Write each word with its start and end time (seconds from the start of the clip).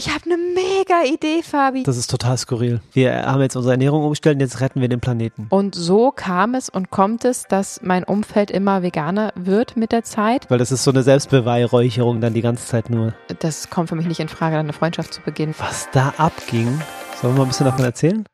ich 0.00 0.08
habe 0.08 0.24
eine 0.24 0.38
mega 0.38 1.02
Idee, 1.04 1.42
Fabi. 1.42 1.82
Das 1.82 1.98
ist 1.98 2.10
total 2.10 2.38
skurril. 2.38 2.80
Wir 2.94 3.26
haben 3.26 3.42
jetzt 3.42 3.54
unsere 3.54 3.74
Ernährung 3.74 4.02
umgestellt 4.02 4.36
und 4.36 4.40
jetzt 4.40 4.60
retten 4.60 4.80
wir 4.80 4.88
den 4.88 5.00
Planeten. 5.00 5.46
Und 5.50 5.74
so 5.74 6.10
kam 6.10 6.54
es 6.54 6.70
und 6.70 6.88
kommt 6.90 7.26
es, 7.26 7.44
dass 7.44 7.80
mein 7.82 8.04
Umfeld 8.04 8.50
immer 8.50 8.82
veganer 8.82 9.34
wird 9.34 9.76
mit 9.76 9.92
der 9.92 10.02
Zeit. 10.02 10.50
Weil 10.50 10.56
das 10.56 10.72
ist 10.72 10.84
so 10.84 10.90
eine 10.90 11.02
Selbstbeweihräucherung 11.02 12.22
dann 12.22 12.32
die 12.32 12.40
ganze 12.40 12.64
Zeit 12.64 12.88
nur. 12.88 13.12
Das 13.40 13.68
kommt 13.68 13.90
für 13.90 13.94
mich 13.94 14.06
nicht 14.06 14.20
in 14.20 14.28
Frage, 14.28 14.56
dann 14.56 14.64
eine 14.66 14.72
Freundschaft 14.72 15.12
zu 15.12 15.20
beginnen. 15.20 15.54
Was 15.58 15.90
da 15.92 16.14
abging, 16.16 16.80
sollen 17.20 17.34
wir 17.34 17.38
mal 17.40 17.42
ein 17.42 17.48
bisschen 17.48 17.66
davon 17.66 17.84
erzählen? 17.84 18.24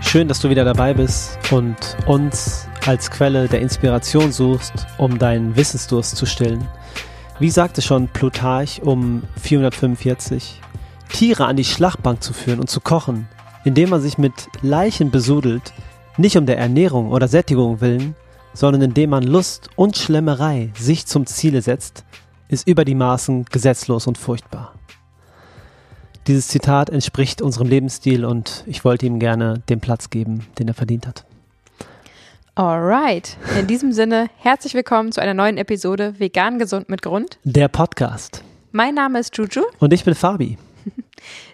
Schön, 0.00 0.26
dass 0.26 0.40
du 0.40 0.48
wieder 0.48 0.64
dabei 0.64 0.94
bist 0.94 1.38
und 1.52 1.76
uns 2.06 2.69
als 2.86 3.10
Quelle 3.10 3.48
der 3.48 3.60
Inspiration 3.60 4.32
suchst, 4.32 4.86
um 4.98 5.18
deinen 5.18 5.56
Wissensdurst 5.56 6.16
zu 6.16 6.26
stillen. 6.26 6.66
Wie 7.38 7.50
sagte 7.50 7.82
schon 7.82 8.08
Plutarch 8.08 8.82
um 8.82 9.22
445, 9.40 10.60
Tiere 11.10 11.46
an 11.46 11.56
die 11.56 11.64
Schlachtbank 11.64 12.22
zu 12.22 12.32
führen 12.32 12.60
und 12.60 12.70
zu 12.70 12.80
kochen, 12.80 13.28
indem 13.64 13.90
man 13.90 14.00
sich 14.00 14.18
mit 14.18 14.48
Leichen 14.62 15.10
besudelt, 15.10 15.72
nicht 16.16 16.36
um 16.36 16.46
der 16.46 16.58
Ernährung 16.58 17.10
oder 17.10 17.28
Sättigung 17.28 17.80
willen, 17.80 18.14
sondern 18.52 18.82
indem 18.82 19.10
man 19.10 19.22
Lust 19.22 19.70
und 19.76 19.96
Schlemmerei 19.96 20.70
sich 20.78 21.06
zum 21.06 21.26
Ziele 21.26 21.62
setzt, 21.62 22.04
ist 22.48 22.66
über 22.66 22.84
die 22.84 22.94
Maßen 22.94 23.44
gesetzlos 23.46 24.06
und 24.06 24.18
furchtbar. 24.18 24.74
Dieses 26.26 26.48
Zitat 26.48 26.90
entspricht 26.90 27.40
unserem 27.40 27.68
Lebensstil 27.68 28.24
und 28.24 28.64
ich 28.66 28.84
wollte 28.84 29.06
ihm 29.06 29.18
gerne 29.18 29.62
den 29.68 29.80
Platz 29.80 30.10
geben, 30.10 30.46
den 30.58 30.68
er 30.68 30.74
verdient 30.74 31.06
hat. 31.06 31.24
Alright. 32.60 33.38
In 33.58 33.66
diesem 33.66 33.90
Sinne, 33.90 34.26
herzlich 34.36 34.74
willkommen 34.74 35.12
zu 35.12 35.22
einer 35.22 35.32
neuen 35.32 35.56
Episode 35.56 36.16
Vegan 36.18 36.58
Gesund 36.58 36.90
mit 36.90 37.00
Grund. 37.00 37.38
Der 37.42 37.68
Podcast. 37.68 38.44
Mein 38.70 38.96
Name 38.96 39.18
ist 39.18 39.34
Juju. 39.34 39.62
Und 39.78 39.94
ich 39.94 40.04
bin 40.04 40.14
Fabi. 40.14 40.58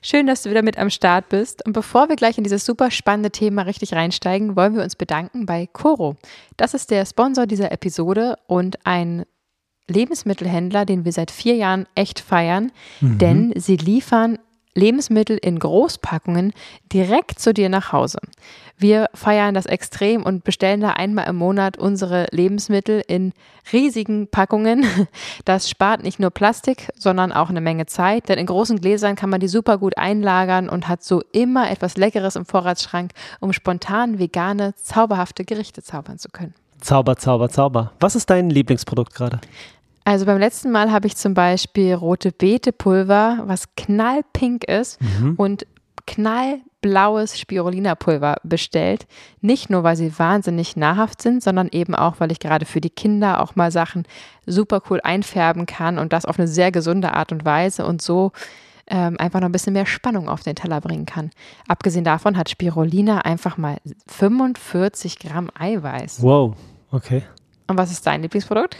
Schön, 0.03 0.27
dass 0.27 0.43
du 0.43 0.51
wieder 0.51 0.63
mit 0.63 0.77
am 0.79 0.91
Start 0.91 1.29
bist. 1.29 1.65
Und 1.65 1.75
bevor 1.75 2.09
wir 2.09 2.17
gleich 2.17 2.39
in 2.39 2.43
dieses 2.43 2.67
super 2.67 2.91
spannende 2.91 3.31
Thema 3.31 3.63
richtig 3.63 3.93
reinsteigen, 3.93 4.57
wollen 4.57 4.75
wir 4.75 4.83
uns 4.83 4.97
bedanken 4.97 5.47
bei 5.47 5.69
Coro. 5.73 6.17
Das 6.57 6.75
ist 6.75 6.91
der 6.91 7.07
Sponsor 7.07 7.47
dieser 7.47 7.71
Episode 7.71 8.37
und 8.49 8.85
ein 8.85 9.27
Lebensmittelhändler, 9.87 10.87
den 10.87 11.05
wir 11.05 11.13
seit 11.13 11.31
vier 11.31 11.55
Jahren 11.55 11.87
echt 11.95 12.19
feiern, 12.19 12.73
mhm. 13.01 13.19
denn 13.19 13.53
sie 13.55 13.77
liefern 13.77 14.41
Lebensmittel 14.77 15.39
in 15.39 15.59
Großpackungen 15.59 16.53
direkt 16.93 17.41
zu 17.41 17.53
dir 17.53 17.69
nach 17.69 17.93
Hause. 17.93 18.19
Wir 18.79 19.09
feiern 19.15 19.55
das 19.55 19.65
extrem 19.65 20.23
und 20.23 20.45
bestellen 20.45 20.83
da 20.83 20.91
einmal 20.91 21.27
im 21.29 21.37
Monat 21.37 21.79
unsere 21.79 22.27
Lebensmittel 22.31 23.03
in 23.09 23.33
riesigen 23.73 24.29
Packungen. 24.29 24.85
Das 25.45 25.71
spart 25.71 26.03
nicht 26.03 26.19
nur 26.19 26.31
Plastik, 26.31 26.89
sondern 26.97 27.33
auch 27.33 27.49
eine 27.49 27.61
Menge 27.61 27.87
Zeit, 27.87 28.29
denn 28.29 28.39
in 28.39 28.47
großen 28.47 28.81
Gläsern 28.81 29.17
kann 29.17 29.31
man 29.31 29.41
die 29.41 29.49
super 29.49 29.79
gut 29.79 29.97
einlagern 29.97 30.69
und 30.69 30.89
hat 30.89 31.03
so 31.03 31.23
immer 31.33 31.71
etwas 31.71 31.97
Leckeres 31.97 32.37
im 32.37 32.45
Vorratsschrank, 32.45 33.13
um 33.41 33.53
spontan 33.53 34.19
vegane, 34.19 34.75
zauberhafte 34.77 35.45
Gerichte 35.45 35.83
zaubern 35.83 36.19
zu 36.19 36.29
können. 36.29 36.55
Zauber, 36.81 37.17
Zauber, 37.17 37.49
Zauber. 37.49 37.93
Was 38.01 38.17
ist 38.17 38.29
dein 38.29 38.51
Lieblingsprodukt 38.51 39.15
gerade? 39.15 39.41
Also 40.07 40.25
beim 40.25 40.39
letzten 40.39 40.71
Mal 40.71 40.93
habe 40.93 41.09
ich 41.09 41.17
zum 41.17 41.35
Beispiel 41.35 41.93
rote 41.93 42.31
Beetepulver, 42.31 43.43
was 43.47 43.75
knallpink 43.75 44.63
ist 44.63 45.03
mhm. 45.03 45.35
und 45.35 45.67
knallblaues 46.07 47.37
Spirulina-Pulver 47.37 48.37
bestellt. 48.45 49.09
Nicht 49.41 49.69
nur, 49.69 49.83
weil 49.83 49.97
sie 49.97 50.17
wahnsinnig 50.17 50.77
nahrhaft 50.77 51.21
sind, 51.23 51.43
sondern 51.43 51.69
eben 51.73 51.97
auch, 51.97 52.21
weil 52.21 52.31
ich 52.31 52.39
gerade 52.39 52.67
für 52.67 52.81
die 52.81 52.89
Kinder 52.89 53.43
auch 53.43 53.57
mal 53.57 53.73
Sachen 53.73 54.05
super 54.47 54.81
cool 54.89 55.01
einfärben 55.03 55.67
kann 55.67 55.99
und 55.99 56.13
das 56.13 56.25
auf 56.25 56.39
eine 56.39 56.47
sehr 56.47 56.71
gesunde 56.71 57.13
Art 57.13 57.33
und 57.33 57.45
Weise 57.45 57.85
und 57.85 58.01
so 58.01 58.31
ähm, 58.87 59.17
einfach 59.19 59.41
noch 59.41 59.49
ein 59.49 59.53
bisschen 59.53 59.73
mehr 59.73 59.87
Spannung 59.87 60.29
auf 60.29 60.45
den 60.45 60.55
Teller 60.55 60.81
bringen 60.81 61.07
kann. 61.07 61.33
Abgesehen 61.67 62.05
davon 62.05 62.37
hat 62.37 62.49
Spirulina 62.49 63.23
einfach 63.23 63.57
mal 63.57 63.79
45 64.07 65.19
Gramm 65.19 65.51
Eiweiß. 65.59 66.23
Wow, 66.23 66.55
okay. 66.93 67.25
Und 67.67 67.77
was 67.77 67.91
ist 67.91 68.07
dein 68.07 68.23
Lieblingsprodukt? 68.23 68.77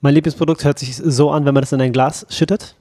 Mein 0.00 0.14
Lieblingsprodukt 0.14 0.64
hört 0.64 0.78
sich 0.78 0.96
so 0.96 1.30
an, 1.30 1.44
wenn 1.44 1.54
man 1.54 1.62
das 1.62 1.72
in 1.72 1.80
ein 1.80 1.92
Glas 1.92 2.26
schüttet. 2.30 2.74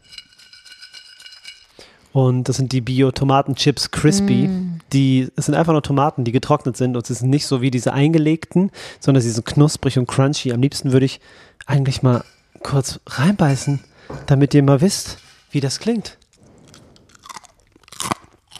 Und 2.12 2.50
das 2.50 2.58
sind 2.58 2.72
die 2.72 2.81
Bio-Tomaten-Chips 2.81 3.92
Crispy. 3.92 4.47
Mm. 4.47 4.80
Die, 4.94 5.30
es 5.36 5.46
sind 5.46 5.56
einfach 5.56 5.74
nur 5.74 5.84
Tomaten, 5.84 6.24
die 6.24 6.31
getrocknet 6.31 6.75
sind 6.75 6.96
und 6.96 7.06
sie 7.06 7.14
sind 7.14 7.30
nicht 7.30 7.46
so 7.46 7.62
wie 7.62 7.70
diese 7.70 7.94
eingelegten, 7.94 8.72
sondern 9.00 9.22
sie 9.22 9.30
sind 9.30 9.46
knusprig 9.46 10.00
und 10.00 10.08
crunchy. 10.08 10.52
Am 10.52 10.62
liebsten 10.62 10.92
würde 10.92 11.06
ich 11.06 11.20
eigentlich 11.68 12.02
mal 12.02 12.24
kurz 12.64 13.00
reinbeißen, 13.06 13.81
damit 14.26 14.53
ihr 14.53 14.64
mal 14.64 14.81
wisst, 14.81 15.20
wie 15.52 15.59
das 15.59 15.80
klingt. 15.80 16.18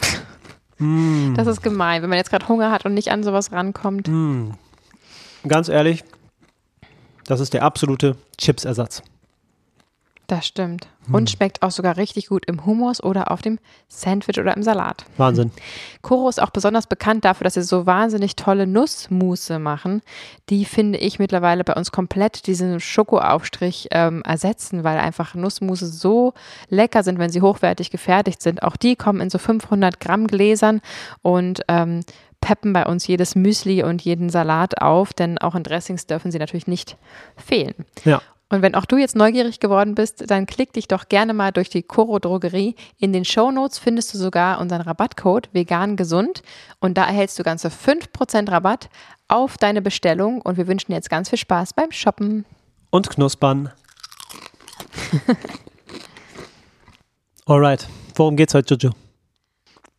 Mm. 0.82 1.34
Das 1.36 1.46
ist 1.46 1.62
gemein, 1.62 2.02
wenn 2.02 2.10
man 2.10 2.18
jetzt 2.18 2.30
gerade 2.30 2.48
Hunger 2.48 2.72
hat 2.72 2.86
und 2.86 2.94
nicht 2.94 3.12
an 3.12 3.22
sowas 3.22 3.52
rankommt. 3.52 4.08
Mm. 4.08 4.52
Ganz 5.46 5.68
ehrlich, 5.68 6.06
das 7.30 7.40
ist 7.40 7.54
der 7.54 7.62
absolute 7.62 8.16
Chips-Ersatz. 8.40 9.04
Das 10.26 10.48
stimmt. 10.48 10.88
Hm. 11.06 11.16
Und 11.16 11.30
schmeckt 11.30 11.62
auch 11.62 11.70
sogar 11.70 11.98
richtig 11.98 12.28
gut 12.28 12.46
im 12.48 12.66
Hummus 12.66 13.04
oder 13.04 13.32
auf 13.32 13.44
dem 13.44 13.60
Sandwich 13.88 14.40
oder 14.40 14.56
im 14.56 14.64
Salat. 14.64 15.06
Wahnsinn. 15.18 15.52
Koro 16.02 16.28
ist 16.28 16.42
auch 16.42 16.50
besonders 16.50 16.88
bekannt 16.88 17.26
dafür, 17.26 17.44
dass 17.46 17.54
sie 17.54 17.62
so 17.62 17.86
wahnsinnig 17.86 18.36
tolle 18.36 18.66
Nussmusse 18.66 19.60
machen. 19.60 20.02
Die 20.50 20.66
finde 20.66 20.98
ich 20.98 21.20
mittlerweile 21.20 21.64
bei 21.64 21.74
uns 21.74 21.92
komplett 21.92 22.48
diesen 22.48 22.80
Schokoaufstrich 22.80 23.90
ähm, 23.92 24.24
ersetzen, 24.24 24.84
weil 24.84 24.98
einfach 24.98 25.36
Nussmusse 25.36 25.86
so 25.86 26.34
lecker 26.68 27.04
sind, 27.04 27.20
wenn 27.20 27.32
sie 27.32 27.42
hochwertig 27.42 27.92
gefertigt 27.92 28.42
sind. 28.42 28.64
Auch 28.64 28.76
die 28.76 28.96
kommen 28.96 29.22
in 29.22 29.30
so 29.30 29.38
500 29.38 30.00
Gramm 30.00 30.26
Gläsern 30.26 30.82
und 31.22 31.62
ähm, 31.68 32.02
peppen 32.42 32.74
bei 32.74 32.86
uns 32.86 33.08
jedes 33.08 33.36
Müsli 33.36 33.84
und 33.84 34.02
jeden 34.02 34.30
Salat 34.30 34.82
auf, 34.82 35.14
denn 35.14 35.38
auch 35.38 35.56
in 35.56 35.64
Dressings 35.64 36.08
dürfen 36.08 36.32
sie 36.32 36.40
natürlich 36.40 36.68
nicht 36.68 36.98
fehlen. 37.38 37.86
Ja. 38.06 38.22
Und 38.52 38.64
wenn 38.64 38.74
auch 38.74 38.86
du 38.86 38.98
jetzt 38.98 39.16
neugierig 39.16 39.60
geworden 39.60 39.94
bist, 39.94 40.30
dann 40.30 40.48
klick 40.48 40.74
dich 40.74 40.88
doch 40.88 41.08
gerne 41.08 41.34
mal 41.34 41.52
durch 41.52 41.70
die 41.70 41.84
Coro 41.84 42.18
Drogerie. 42.18 42.76
In 42.98 43.14
den 43.14 43.24
Show 43.24 43.52
Notes 43.52 43.78
findest 43.78 44.12
du 44.14 44.18
sogar 44.18 44.60
unseren 44.60 44.82
Rabattcode 44.82 45.50
vegan 45.54 45.96
gesund 45.96 46.42
und 46.80 46.98
da 46.98 47.06
erhältst 47.06 47.38
du 47.38 47.44
ganze 47.44 47.68
5% 47.68 48.52
Rabatt 48.52 48.90
auf 49.28 49.58
deine 49.58 49.84
Bestellung 49.84 50.42
und 50.42 50.58
wir 50.58 50.68
wünschen 50.68 50.92
dir 50.92 50.96
jetzt 50.96 51.12
ganz 51.12 51.30
viel 51.30 51.38
Spaß 51.38 51.74
beim 51.74 51.92
Shoppen. 51.92 52.46
Und 52.90 53.12
knuspern. 53.12 53.72
Alright, 57.46 57.88
worum 58.16 58.36
geht's 58.36 58.56
heute, 58.56 58.74
Jojo? 58.74 58.96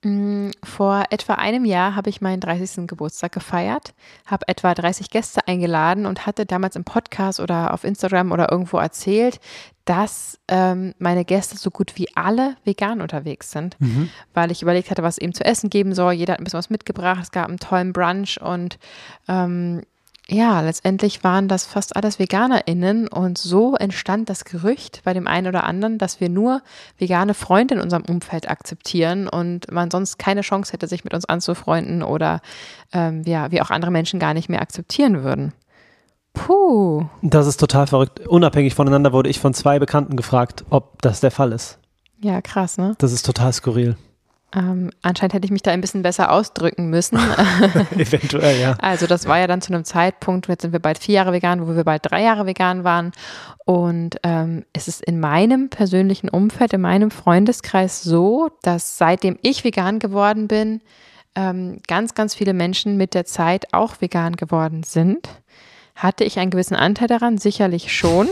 Mm, 0.02 0.50
vor 0.64 1.04
etwa 1.10 1.34
einem 1.34 1.66
Jahr 1.66 1.94
habe 1.94 2.08
ich 2.08 2.22
meinen 2.22 2.40
30. 2.40 2.86
Geburtstag 2.86 3.32
gefeiert, 3.32 3.92
habe 4.24 4.48
etwa 4.48 4.72
30 4.72 5.10
Gäste 5.10 5.46
eingeladen 5.46 6.06
und 6.06 6.26
hatte 6.26 6.46
damals 6.46 6.74
im 6.76 6.84
Podcast 6.84 7.38
oder 7.38 7.74
auf 7.74 7.84
Instagram 7.84 8.32
oder 8.32 8.50
irgendwo 8.50 8.78
erzählt, 8.78 9.40
dass 9.84 10.38
ähm, 10.48 10.94
meine 10.98 11.24
Gäste 11.26 11.58
so 11.58 11.70
gut 11.70 11.96
wie 11.96 12.08
alle 12.16 12.56
vegan 12.64 13.02
unterwegs 13.02 13.50
sind, 13.50 13.78
mhm. 13.78 14.08
weil 14.32 14.50
ich 14.50 14.62
überlegt 14.62 14.90
hatte, 14.90 15.02
was 15.02 15.18
eben 15.18 15.34
zu 15.34 15.44
essen 15.44 15.68
geben 15.68 15.94
soll. 15.94 16.12
Jeder 16.14 16.34
hat 16.34 16.40
ein 16.40 16.44
bisschen 16.44 16.58
was 16.58 16.70
mitgebracht. 16.70 17.20
Es 17.22 17.30
gab 17.30 17.48
einen 17.48 17.58
tollen 17.58 17.92
Brunch 17.92 18.40
und 18.40 18.78
ähm, 19.28 19.82
ja, 20.30 20.60
letztendlich 20.60 21.24
waren 21.24 21.48
das 21.48 21.66
fast 21.66 21.96
alles 21.96 22.18
VeganerInnen 22.18 23.08
und 23.08 23.36
so 23.36 23.74
entstand 23.74 24.28
das 24.28 24.44
Gerücht 24.44 25.02
bei 25.04 25.12
dem 25.12 25.26
einen 25.26 25.48
oder 25.48 25.64
anderen, 25.64 25.98
dass 25.98 26.20
wir 26.20 26.28
nur 26.28 26.62
vegane 26.98 27.34
Freunde 27.34 27.74
in 27.74 27.80
unserem 27.80 28.04
Umfeld 28.04 28.48
akzeptieren 28.48 29.28
und 29.28 29.70
man 29.72 29.90
sonst 29.90 30.18
keine 30.18 30.42
Chance 30.42 30.72
hätte, 30.72 30.86
sich 30.86 31.02
mit 31.02 31.14
uns 31.14 31.24
anzufreunden 31.24 32.02
oder 32.02 32.40
ähm, 32.92 33.22
ja, 33.26 33.50
wir 33.50 33.64
auch 33.64 33.70
andere 33.70 33.90
Menschen 33.90 34.20
gar 34.20 34.34
nicht 34.34 34.48
mehr 34.48 34.62
akzeptieren 34.62 35.24
würden. 35.24 35.52
Puh. 36.32 37.06
Das 37.22 37.48
ist 37.48 37.58
total 37.58 37.88
verrückt. 37.88 38.20
Unabhängig 38.28 38.74
voneinander 38.74 39.12
wurde 39.12 39.28
ich 39.28 39.40
von 39.40 39.52
zwei 39.52 39.80
Bekannten 39.80 40.16
gefragt, 40.16 40.64
ob 40.70 41.02
das 41.02 41.20
der 41.20 41.32
Fall 41.32 41.50
ist. 41.50 41.78
Ja, 42.20 42.40
krass, 42.40 42.78
ne? 42.78 42.94
Das 42.98 43.12
ist 43.12 43.26
total 43.26 43.52
skurril. 43.52 43.96
Ähm, 44.52 44.90
anscheinend 45.02 45.34
hätte 45.34 45.44
ich 45.44 45.52
mich 45.52 45.62
da 45.62 45.70
ein 45.70 45.80
bisschen 45.80 46.02
besser 46.02 46.32
ausdrücken 46.32 46.90
müssen. 46.90 47.18
Eventuell, 47.96 48.60
ja. 48.60 48.76
Also 48.80 49.06
das 49.06 49.26
war 49.26 49.38
ja 49.38 49.46
dann 49.46 49.62
zu 49.62 49.72
einem 49.72 49.84
Zeitpunkt, 49.84 50.48
jetzt 50.48 50.62
sind 50.62 50.72
wir 50.72 50.80
bald 50.80 50.98
vier 50.98 51.16
Jahre 51.16 51.32
vegan, 51.32 51.66
wo 51.66 51.76
wir 51.76 51.84
bald 51.84 52.10
drei 52.10 52.22
Jahre 52.22 52.46
vegan 52.46 52.82
waren. 52.82 53.12
Und 53.64 54.16
ähm, 54.24 54.64
es 54.72 54.88
ist 54.88 55.04
in 55.04 55.20
meinem 55.20 55.68
persönlichen 55.68 56.28
Umfeld, 56.28 56.72
in 56.72 56.80
meinem 56.80 57.12
Freundeskreis 57.12 58.02
so, 58.02 58.50
dass 58.62 58.98
seitdem 58.98 59.38
ich 59.42 59.62
vegan 59.62 60.00
geworden 60.00 60.48
bin, 60.48 60.80
ähm, 61.36 61.78
ganz, 61.86 62.14
ganz 62.14 62.34
viele 62.34 62.52
Menschen 62.52 62.96
mit 62.96 63.14
der 63.14 63.26
Zeit 63.26 63.72
auch 63.72 64.00
vegan 64.00 64.34
geworden 64.34 64.82
sind. 64.82 65.28
Hatte 65.94 66.24
ich 66.24 66.38
einen 66.38 66.50
gewissen 66.50 66.74
Anteil 66.74 67.08
daran? 67.08 67.38
Sicherlich 67.38 67.92
schon. 67.94 68.28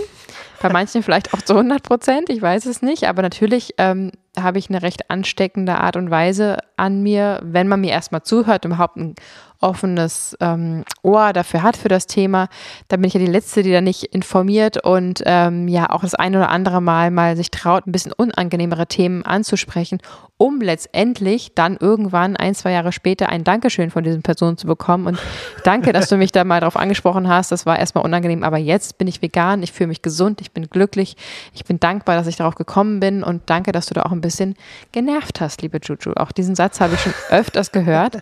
Bei 0.61 0.71
manchen 0.71 1.03
vielleicht 1.03 1.33
auch 1.33 1.43
zu 1.43 1.55
100 1.55 1.83
Prozent, 1.83 2.31
ich 2.31 2.43
weiß 2.43 2.67
es 2.67 2.83
nicht. 2.83 3.09
Aber 3.09 3.23
natürlich 3.23 3.75
ähm, 3.79 4.11
habe 4.39 4.59
ich 4.59 4.69
eine 4.69 4.83
recht 4.83 5.11
ansteckende 5.11 5.79
Art 5.79 5.97
und 5.97 6.11
Weise 6.11 6.59
an 6.77 7.03
mir, 7.03 7.41
wenn 7.43 7.69
man 7.69 7.81
mir 7.81 7.91
erstmal 7.91 8.23
zuhört 8.23 8.65
überhaupt 8.65 8.97
ein 8.97 9.15
offenes 9.61 10.37
ähm, 10.41 10.85
Ohr 11.03 11.33
dafür 11.33 11.63
hat 11.63 11.77
für 11.77 11.89
das 11.89 12.07
Thema, 12.07 12.49
dann 12.89 13.01
bin 13.01 13.09
ich 13.09 13.15
ja 13.15 13.21
die 13.21 13.27
Letzte, 13.27 13.63
die 13.63 13.73
da 13.73 13.81
nicht 13.81 14.05
informiert 14.05 14.85
und 14.85 15.23
ähm, 15.27 15.69
ja 15.69 15.91
auch 15.91 16.03
das 16.03 16.15
ein 16.15 16.37
oder 16.37 16.51
andere 16.51 16.81
Mal 16.81 17.11
mal 17.11 17.37
sich 17.37 17.51
traut, 17.51 17.87
ein 17.87 17.93
bisschen 17.93 18.13
unangenehmere 18.13 18.87
Themen 18.87 19.25
anzusprechen, 19.25 19.99
um 20.37 20.61
letztendlich 20.61 21.55
dann 21.55 21.77
irgendwann 21.77 22.37
ein, 22.37 22.55
zwei 22.55 22.71
Jahre 22.71 22.93
später 22.93 23.29
ein 23.29 23.43
Dankeschön 23.43 23.91
von 23.91 24.05
diesen 24.05 24.23
Personen 24.23 24.57
zu 24.57 24.69
bekommen. 24.69 25.07
Und 25.07 25.19
danke, 25.65 25.93
dass 25.93 26.09
du 26.09 26.17
mich 26.17 26.31
da 26.31 26.45
mal 26.45 26.61
drauf 26.61 26.77
angesprochen 26.77 27.29
hast. 27.29 27.51
Das 27.51 27.67
war 27.67 27.79
erstmal 27.79 28.05
unangenehm, 28.05 28.45
aber 28.45 28.59
jetzt 28.59 28.99
bin 28.99 29.09
ich 29.09 29.21
vegan, 29.21 29.63
ich 29.63 29.73
fühle 29.73 29.89
mich 29.89 30.03
gesund, 30.03 30.41
ich 30.41 30.53
bin 30.53 30.69
glücklich, 30.69 31.17
ich 31.53 31.65
bin 31.65 31.81
dankbar, 31.81 32.17
dass 32.17 32.29
ich 32.29 32.37
darauf 32.37 32.55
gekommen 32.55 33.01
bin 33.01 33.25
und 33.25 33.43
danke, 33.47 33.73
dass 33.73 33.87
du 33.87 33.95
da 33.95 34.03
auch 34.03 34.13
ein 34.13 34.21
bisschen 34.21 34.55
genervt 34.93 35.41
hast, 35.41 35.63
liebe 35.63 35.81
Juju. 35.83 36.13
Auch 36.15 36.31
diesen 36.31 36.55
Satz 36.55 36.81
habe 36.81 36.95
ich 36.95 37.01
schon 37.01 37.15
öfters 37.31 37.73
gehört. 37.73 38.19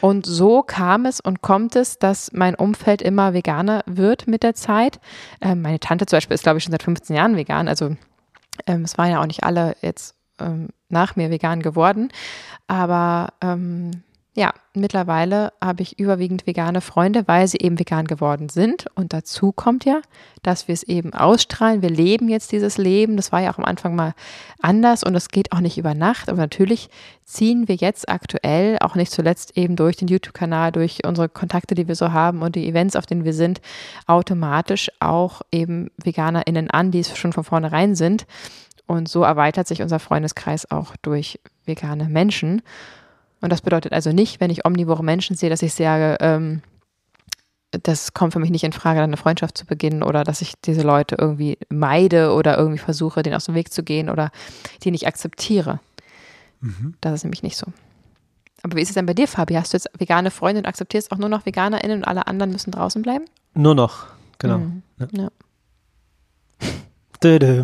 Und 0.00 0.26
so 0.26 0.62
kam 0.62 1.06
es 1.06 1.20
und 1.20 1.42
kommt 1.42 1.76
es, 1.76 1.98
dass 1.98 2.32
mein 2.32 2.54
Umfeld 2.54 3.02
immer 3.02 3.34
veganer 3.34 3.82
wird 3.86 4.26
mit 4.26 4.42
der 4.42 4.54
Zeit. 4.54 5.00
Ähm, 5.40 5.62
meine 5.62 5.80
Tante 5.80 6.06
zum 6.06 6.16
Beispiel 6.16 6.34
ist, 6.34 6.42
glaube 6.42 6.58
ich, 6.58 6.64
schon 6.64 6.72
seit 6.72 6.82
15 6.82 7.16
Jahren 7.16 7.36
vegan. 7.36 7.68
Also 7.68 7.96
ähm, 8.66 8.82
es 8.82 8.98
waren 8.98 9.10
ja 9.10 9.20
auch 9.20 9.26
nicht 9.26 9.44
alle 9.44 9.76
jetzt 9.82 10.14
ähm, 10.40 10.68
nach 10.88 11.16
mir 11.16 11.30
vegan 11.30 11.62
geworden. 11.62 12.10
Aber 12.66 13.32
ähm, 13.40 14.02
ja, 14.36 14.52
mittlerweile 14.74 15.54
habe 15.64 15.82
ich 15.82 15.98
überwiegend 15.98 16.46
vegane 16.46 16.82
Freunde, 16.82 17.26
weil 17.26 17.48
sie 17.48 17.56
eben 17.56 17.78
vegan 17.78 18.04
geworden 18.06 18.50
sind. 18.50 18.84
Und 18.94 19.14
dazu 19.14 19.50
kommt 19.50 19.86
ja, 19.86 20.02
dass 20.42 20.68
wir 20.68 20.74
es 20.74 20.82
eben 20.82 21.14
ausstrahlen. 21.14 21.80
Wir 21.80 21.88
leben 21.88 22.28
jetzt 22.28 22.52
dieses 22.52 22.76
Leben. 22.76 23.16
Das 23.16 23.32
war 23.32 23.40
ja 23.40 23.50
auch 23.50 23.56
am 23.56 23.64
Anfang 23.64 23.96
mal 23.96 24.12
anders 24.60 25.04
und 25.04 25.14
es 25.14 25.30
geht 25.30 25.52
auch 25.52 25.60
nicht 25.60 25.78
über 25.78 25.94
Nacht. 25.94 26.28
Aber 26.28 26.36
natürlich 26.36 26.90
ziehen 27.24 27.66
wir 27.66 27.76
jetzt 27.76 28.10
aktuell, 28.10 28.76
auch 28.80 28.94
nicht 28.94 29.10
zuletzt 29.10 29.56
eben 29.56 29.74
durch 29.74 29.96
den 29.96 30.08
YouTube-Kanal, 30.08 30.70
durch 30.70 31.06
unsere 31.06 31.30
Kontakte, 31.30 31.74
die 31.74 31.88
wir 31.88 31.94
so 31.94 32.12
haben 32.12 32.42
und 32.42 32.56
die 32.56 32.68
Events, 32.68 32.94
auf 32.94 33.06
denen 33.06 33.24
wir 33.24 33.32
sind, 33.32 33.62
automatisch 34.06 34.90
auch 35.00 35.40
eben 35.50 35.90
VeganerInnen 35.96 36.70
an, 36.70 36.90
die 36.90 37.00
es 37.00 37.16
schon 37.16 37.32
von 37.32 37.44
vornherein 37.44 37.94
sind. 37.94 38.26
Und 38.86 39.08
so 39.08 39.22
erweitert 39.22 39.66
sich 39.66 39.80
unser 39.80 39.98
Freundeskreis 39.98 40.70
auch 40.70 40.94
durch 41.00 41.40
vegane 41.64 42.04
Menschen. 42.10 42.60
Und 43.40 43.52
das 43.52 43.62
bedeutet 43.62 43.92
also 43.92 44.12
nicht, 44.12 44.40
wenn 44.40 44.50
ich 44.50 44.64
omnivore 44.64 45.04
Menschen 45.04 45.36
sehe, 45.36 45.50
dass 45.50 45.62
ich 45.62 45.74
sage, 45.74 46.16
ähm, 46.20 46.62
das 47.70 48.14
kommt 48.14 48.32
für 48.32 48.38
mich 48.38 48.50
nicht 48.50 48.64
in 48.64 48.72
Frage, 48.72 49.02
eine 49.02 49.16
Freundschaft 49.16 49.58
zu 49.58 49.66
beginnen 49.66 50.02
oder 50.02 50.24
dass 50.24 50.40
ich 50.40 50.54
diese 50.64 50.82
Leute 50.82 51.16
irgendwie 51.18 51.58
meide 51.68 52.32
oder 52.32 52.56
irgendwie 52.56 52.78
versuche, 52.78 53.22
denen 53.22 53.36
aus 53.36 53.44
dem 53.44 53.54
Weg 53.54 53.72
zu 53.72 53.82
gehen 53.82 54.08
oder 54.08 54.30
die 54.82 54.90
nicht 54.90 55.06
akzeptiere. 55.06 55.80
Mhm. 56.60 56.94
Das 57.00 57.12
ist 57.12 57.24
nämlich 57.24 57.42
nicht 57.42 57.56
so. 57.56 57.66
Aber 58.62 58.76
wie 58.76 58.82
ist 58.82 58.88
es 58.88 58.94
denn 58.94 59.06
bei 59.06 59.14
dir, 59.14 59.28
Fabi? 59.28 59.54
Hast 59.54 59.72
du 59.72 59.76
jetzt 59.76 59.90
vegane 59.98 60.30
Freunde 60.30 60.60
und 60.60 60.66
akzeptierst 60.66 61.12
auch 61.12 61.18
nur 61.18 61.28
noch 61.28 61.44
VeganerInnen 61.44 61.98
und 61.98 62.04
alle 62.04 62.26
anderen 62.26 62.52
müssen 62.52 62.70
draußen 62.70 63.02
bleiben? 63.02 63.26
Nur 63.54 63.74
noch, 63.74 64.06
genau. 64.38 64.58
Mhm. 64.58 64.82
Ja. 64.98 65.06
ja. 65.12 65.30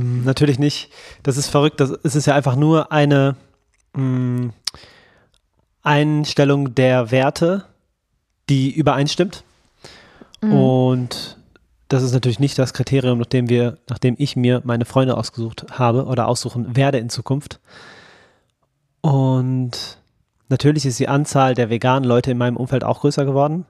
Natürlich 0.01 0.59
nicht. 0.59 0.91
Das 1.23 1.37
ist 1.37 1.49
verrückt. 1.49 1.81
Das, 1.81 1.91
es 2.03 2.17
ist 2.17 2.27
ja 2.27 2.35
einfach 2.35 2.57
nur 2.57 2.91
eine 2.91 3.37
mh, 3.95 4.03
mm, 4.03 4.53
Einstellung 5.83 6.75
der 6.75 7.11
Werte, 7.11 7.65
die 8.49 8.71
übereinstimmt. 8.71 9.45
Mhm. 10.41 10.53
Und 10.53 11.37
das 11.89 12.03
ist 12.03 12.13
natürlich 12.13 12.41
nicht 12.41 12.59
das 12.59 12.73
Kriterium, 12.73 13.19
nachdem 13.19 13.49
wir, 13.49 13.79
nachdem 13.89 14.15
ich 14.19 14.37
mir 14.37 14.63
meine 14.65 14.85
Freunde 14.85 15.17
ausgesucht 15.17 15.67
habe 15.73 16.07
oder 16.07 16.29
aussuchen 16.29 16.77
werde 16.77 16.99
in 16.99 17.11
Zukunft. 17.11 17.61
Und 19.03 19.99
natürlich 20.49 20.87
ist 20.87 20.99
die 20.99 21.09
Anzahl 21.09 21.55
der 21.55 21.69
veganen 21.69 22.09
Leute 22.09 22.31
in 22.31 22.39
meinem 22.39 22.57
Umfeld 22.57 22.85
auch 22.85 23.01
größer 23.01 23.25
geworden. 23.25 23.67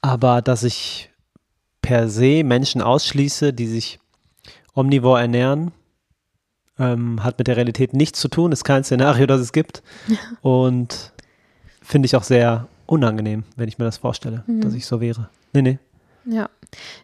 Aber 0.00 0.42
dass 0.42 0.64
ich 0.64 1.10
per 1.82 2.08
se 2.08 2.42
Menschen 2.42 2.82
ausschließe, 2.82 3.52
die 3.52 3.66
sich 3.66 4.00
omnivor 4.74 5.20
ernähren, 5.20 5.72
ähm, 6.78 7.22
hat 7.22 7.38
mit 7.38 7.46
der 7.46 7.56
Realität 7.56 7.94
nichts 7.94 8.20
zu 8.20 8.28
tun, 8.28 8.52
ist 8.52 8.64
kein 8.64 8.84
Szenario, 8.84 9.26
das 9.26 9.40
es 9.40 9.52
gibt. 9.52 9.82
Ja. 10.08 10.16
Und 10.42 11.12
finde 11.82 12.06
ich 12.06 12.16
auch 12.16 12.22
sehr 12.22 12.66
unangenehm, 12.86 13.44
wenn 13.56 13.68
ich 13.68 13.78
mir 13.78 13.84
das 13.84 13.98
vorstelle, 13.98 14.44
mhm. 14.46 14.60
dass 14.60 14.74
ich 14.74 14.86
so 14.86 15.00
wäre. 15.00 15.28
Nee, 15.52 15.62
nee. 15.62 15.78
Ja. 16.26 16.48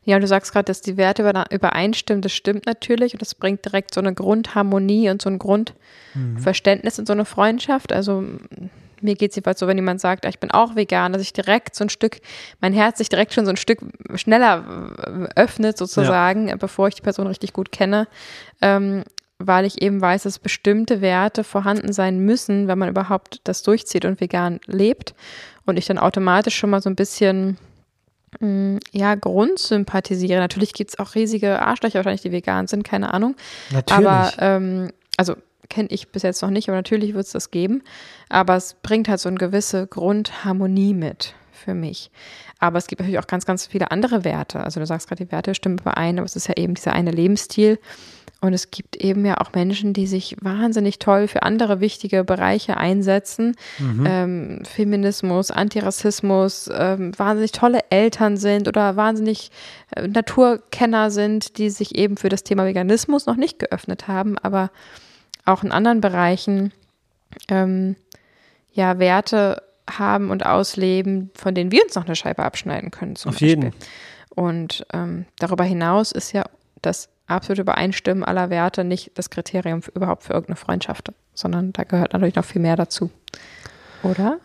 Ja, 0.04 0.18
du 0.18 0.26
sagst 0.26 0.52
gerade, 0.52 0.64
dass 0.64 0.80
die 0.80 0.96
Werte 0.96 1.22
übereinstimmen. 1.50 2.22
Das 2.22 2.32
stimmt 2.32 2.66
natürlich 2.66 3.12
und 3.12 3.22
das 3.22 3.34
bringt 3.34 3.64
direkt 3.64 3.94
so 3.94 4.00
eine 4.00 4.14
Grundharmonie 4.14 5.10
und 5.10 5.22
so 5.22 5.28
ein 5.28 5.38
Grundverständnis 5.38 6.96
mhm. 6.96 7.02
in 7.02 7.06
so 7.06 7.12
eine 7.12 7.24
Freundschaft. 7.24 7.92
Also 7.92 8.24
mir 9.00 9.14
geht 9.14 9.30
es 9.30 9.36
jedenfalls 9.36 9.60
so, 9.60 9.66
wenn 9.66 9.78
jemand 9.78 10.00
sagt, 10.00 10.24
ich 10.24 10.38
bin 10.38 10.50
auch 10.50 10.74
vegan, 10.74 11.12
dass 11.12 11.22
ich 11.22 11.32
direkt 11.32 11.74
so 11.74 11.84
ein 11.84 11.88
Stück, 11.88 12.20
mein 12.60 12.72
Herz 12.72 12.98
sich 12.98 13.08
direkt 13.08 13.32
schon 13.32 13.44
so 13.44 13.50
ein 13.50 13.56
Stück 13.56 13.80
schneller 14.14 15.28
öffnet, 15.36 15.78
sozusagen, 15.78 16.48
ja. 16.48 16.56
bevor 16.56 16.88
ich 16.88 16.94
die 16.94 17.02
Person 17.02 17.26
richtig 17.26 17.52
gut 17.52 17.72
kenne. 17.72 18.08
Ähm, 18.60 19.04
weil 19.40 19.64
ich 19.64 19.80
eben 19.80 20.00
weiß, 20.00 20.24
dass 20.24 20.38
bestimmte 20.38 21.00
Werte 21.00 21.44
vorhanden 21.44 21.92
sein 21.92 22.20
müssen, 22.20 22.68
wenn 22.68 22.78
man 22.78 22.90
überhaupt 22.90 23.40
das 23.44 23.62
durchzieht 23.62 24.04
und 24.04 24.20
vegan 24.20 24.60
lebt. 24.66 25.14
Und 25.64 25.78
ich 25.78 25.86
dann 25.86 25.98
automatisch 25.98 26.56
schon 26.56 26.70
mal 26.70 26.82
so 26.82 26.90
ein 26.90 26.96
bisschen 26.96 27.56
mm, 28.38 28.76
ja, 28.92 29.14
grundsympathisiere. 29.14 30.40
Natürlich 30.40 30.74
gibt 30.74 30.90
es 30.90 30.98
auch 30.98 31.14
riesige 31.14 31.62
Arschlöcher 31.62 31.96
wahrscheinlich, 31.96 32.22
die 32.22 32.32
vegan 32.32 32.66
sind, 32.66 32.84
keine 32.84 33.14
Ahnung. 33.14 33.34
Natürlich. 33.70 34.06
Aber 34.06 34.32
ähm, 34.38 34.90
also 35.16 35.36
kenne 35.70 35.88
ich 35.90 36.08
bis 36.12 36.22
jetzt 36.22 36.42
noch 36.42 36.50
nicht, 36.50 36.68
aber 36.68 36.76
natürlich 36.76 37.14
wird 37.14 37.24
es 37.24 37.32
das 37.32 37.50
geben. 37.50 37.82
Aber 38.28 38.56
es 38.56 38.74
bringt 38.82 39.08
halt 39.08 39.20
so 39.20 39.28
eine 39.28 39.38
gewisse 39.38 39.86
Grundharmonie 39.86 40.92
mit 40.92 41.34
für 41.52 41.74
mich. 41.74 42.10
Aber 42.58 42.78
es 42.78 42.88
gibt 42.88 43.00
natürlich 43.00 43.18
auch 43.18 43.26
ganz, 43.26 43.46
ganz 43.46 43.66
viele 43.66 43.90
andere 43.90 44.24
Werte. 44.24 44.60
Also 44.60 44.80
du 44.80 44.86
sagst 44.86 45.08
gerade, 45.08 45.24
die 45.24 45.32
Werte 45.32 45.54
stimmen 45.54 45.78
überein, 45.78 46.18
aber 46.18 46.26
es 46.26 46.36
ist 46.36 46.48
ja 46.48 46.56
eben 46.56 46.74
dieser 46.74 46.92
eine 46.92 47.10
Lebensstil. 47.10 47.78
Und 48.42 48.54
es 48.54 48.70
gibt 48.70 48.96
eben 48.96 49.26
ja 49.26 49.38
auch 49.38 49.52
Menschen, 49.52 49.92
die 49.92 50.06
sich 50.06 50.36
wahnsinnig 50.40 50.98
toll 50.98 51.28
für 51.28 51.42
andere 51.42 51.80
wichtige 51.80 52.24
Bereiche 52.24 52.78
einsetzen. 52.78 53.54
Mhm. 53.78 54.06
Ähm, 54.06 54.62
Feminismus, 54.64 55.50
Antirassismus, 55.50 56.70
ähm, 56.72 57.12
wahnsinnig 57.18 57.52
tolle 57.52 57.80
Eltern 57.90 58.38
sind 58.38 58.66
oder 58.66 58.96
wahnsinnig 58.96 59.50
äh, 59.94 60.08
Naturkenner 60.08 61.10
sind, 61.10 61.58
die 61.58 61.68
sich 61.68 61.96
eben 61.96 62.16
für 62.16 62.30
das 62.30 62.42
Thema 62.42 62.64
Veganismus 62.64 63.26
noch 63.26 63.36
nicht 63.36 63.58
geöffnet 63.58 64.08
haben, 64.08 64.38
aber 64.38 64.70
auch 65.44 65.62
in 65.62 65.72
anderen 65.72 66.00
Bereichen 66.00 66.72
ähm, 67.48 67.96
ja 68.72 68.98
Werte 68.98 69.62
haben 69.90 70.30
und 70.30 70.46
ausleben, 70.46 71.30
von 71.34 71.54
denen 71.54 71.72
wir 71.72 71.82
uns 71.84 71.94
noch 71.94 72.06
eine 72.06 72.16
Scheibe 72.16 72.42
abschneiden 72.44 72.90
können. 72.90 73.16
Auf 73.16 73.24
Beispiel. 73.24 73.48
jeden. 73.48 73.72
Und 74.34 74.86
ähm, 74.92 75.26
darüber 75.38 75.64
hinaus 75.64 76.12
ist 76.12 76.32
ja 76.32 76.44
das 76.80 77.08
absolute 77.30 77.62
Übereinstimmen 77.62 78.24
aller 78.24 78.50
Werte 78.50 78.84
nicht 78.84 79.12
das 79.14 79.30
Kriterium 79.30 79.82
für, 79.82 79.92
überhaupt 79.92 80.24
für 80.24 80.32
irgendeine 80.32 80.56
Freundschaft, 80.56 81.12
sondern 81.34 81.72
da 81.72 81.84
gehört 81.84 82.12
natürlich 82.12 82.34
noch 82.34 82.44
viel 82.44 82.62
mehr 82.62 82.76
dazu. 82.76 83.10
Oder? 84.02 84.38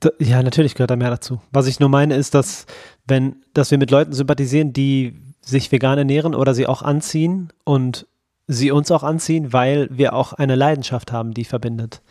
Da, 0.00 0.10
ja, 0.18 0.42
natürlich 0.42 0.74
gehört 0.74 0.90
da 0.90 0.96
mehr 0.96 1.10
dazu. 1.10 1.40
Was 1.52 1.66
ich 1.66 1.80
nur 1.80 1.88
meine, 1.88 2.14
ist, 2.16 2.34
dass 2.34 2.66
wenn, 3.06 3.36
dass 3.54 3.70
wir 3.70 3.78
mit 3.78 3.90
Leuten 3.90 4.12
sympathisieren, 4.12 4.72
die 4.72 5.20
sich 5.40 5.70
vegan 5.72 5.98
ernähren 5.98 6.34
oder 6.34 6.54
sie 6.54 6.66
auch 6.66 6.82
anziehen 6.82 7.52
und 7.64 8.06
sie 8.46 8.70
uns 8.70 8.90
auch 8.90 9.02
anziehen, 9.02 9.52
weil 9.52 9.88
wir 9.90 10.12
auch 10.14 10.32
eine 10.32 10.54
Leidenschaft 10.54 11.12
haben, 11.12 11.34
die 11.34 11.44
verbindet. 11.44 12.02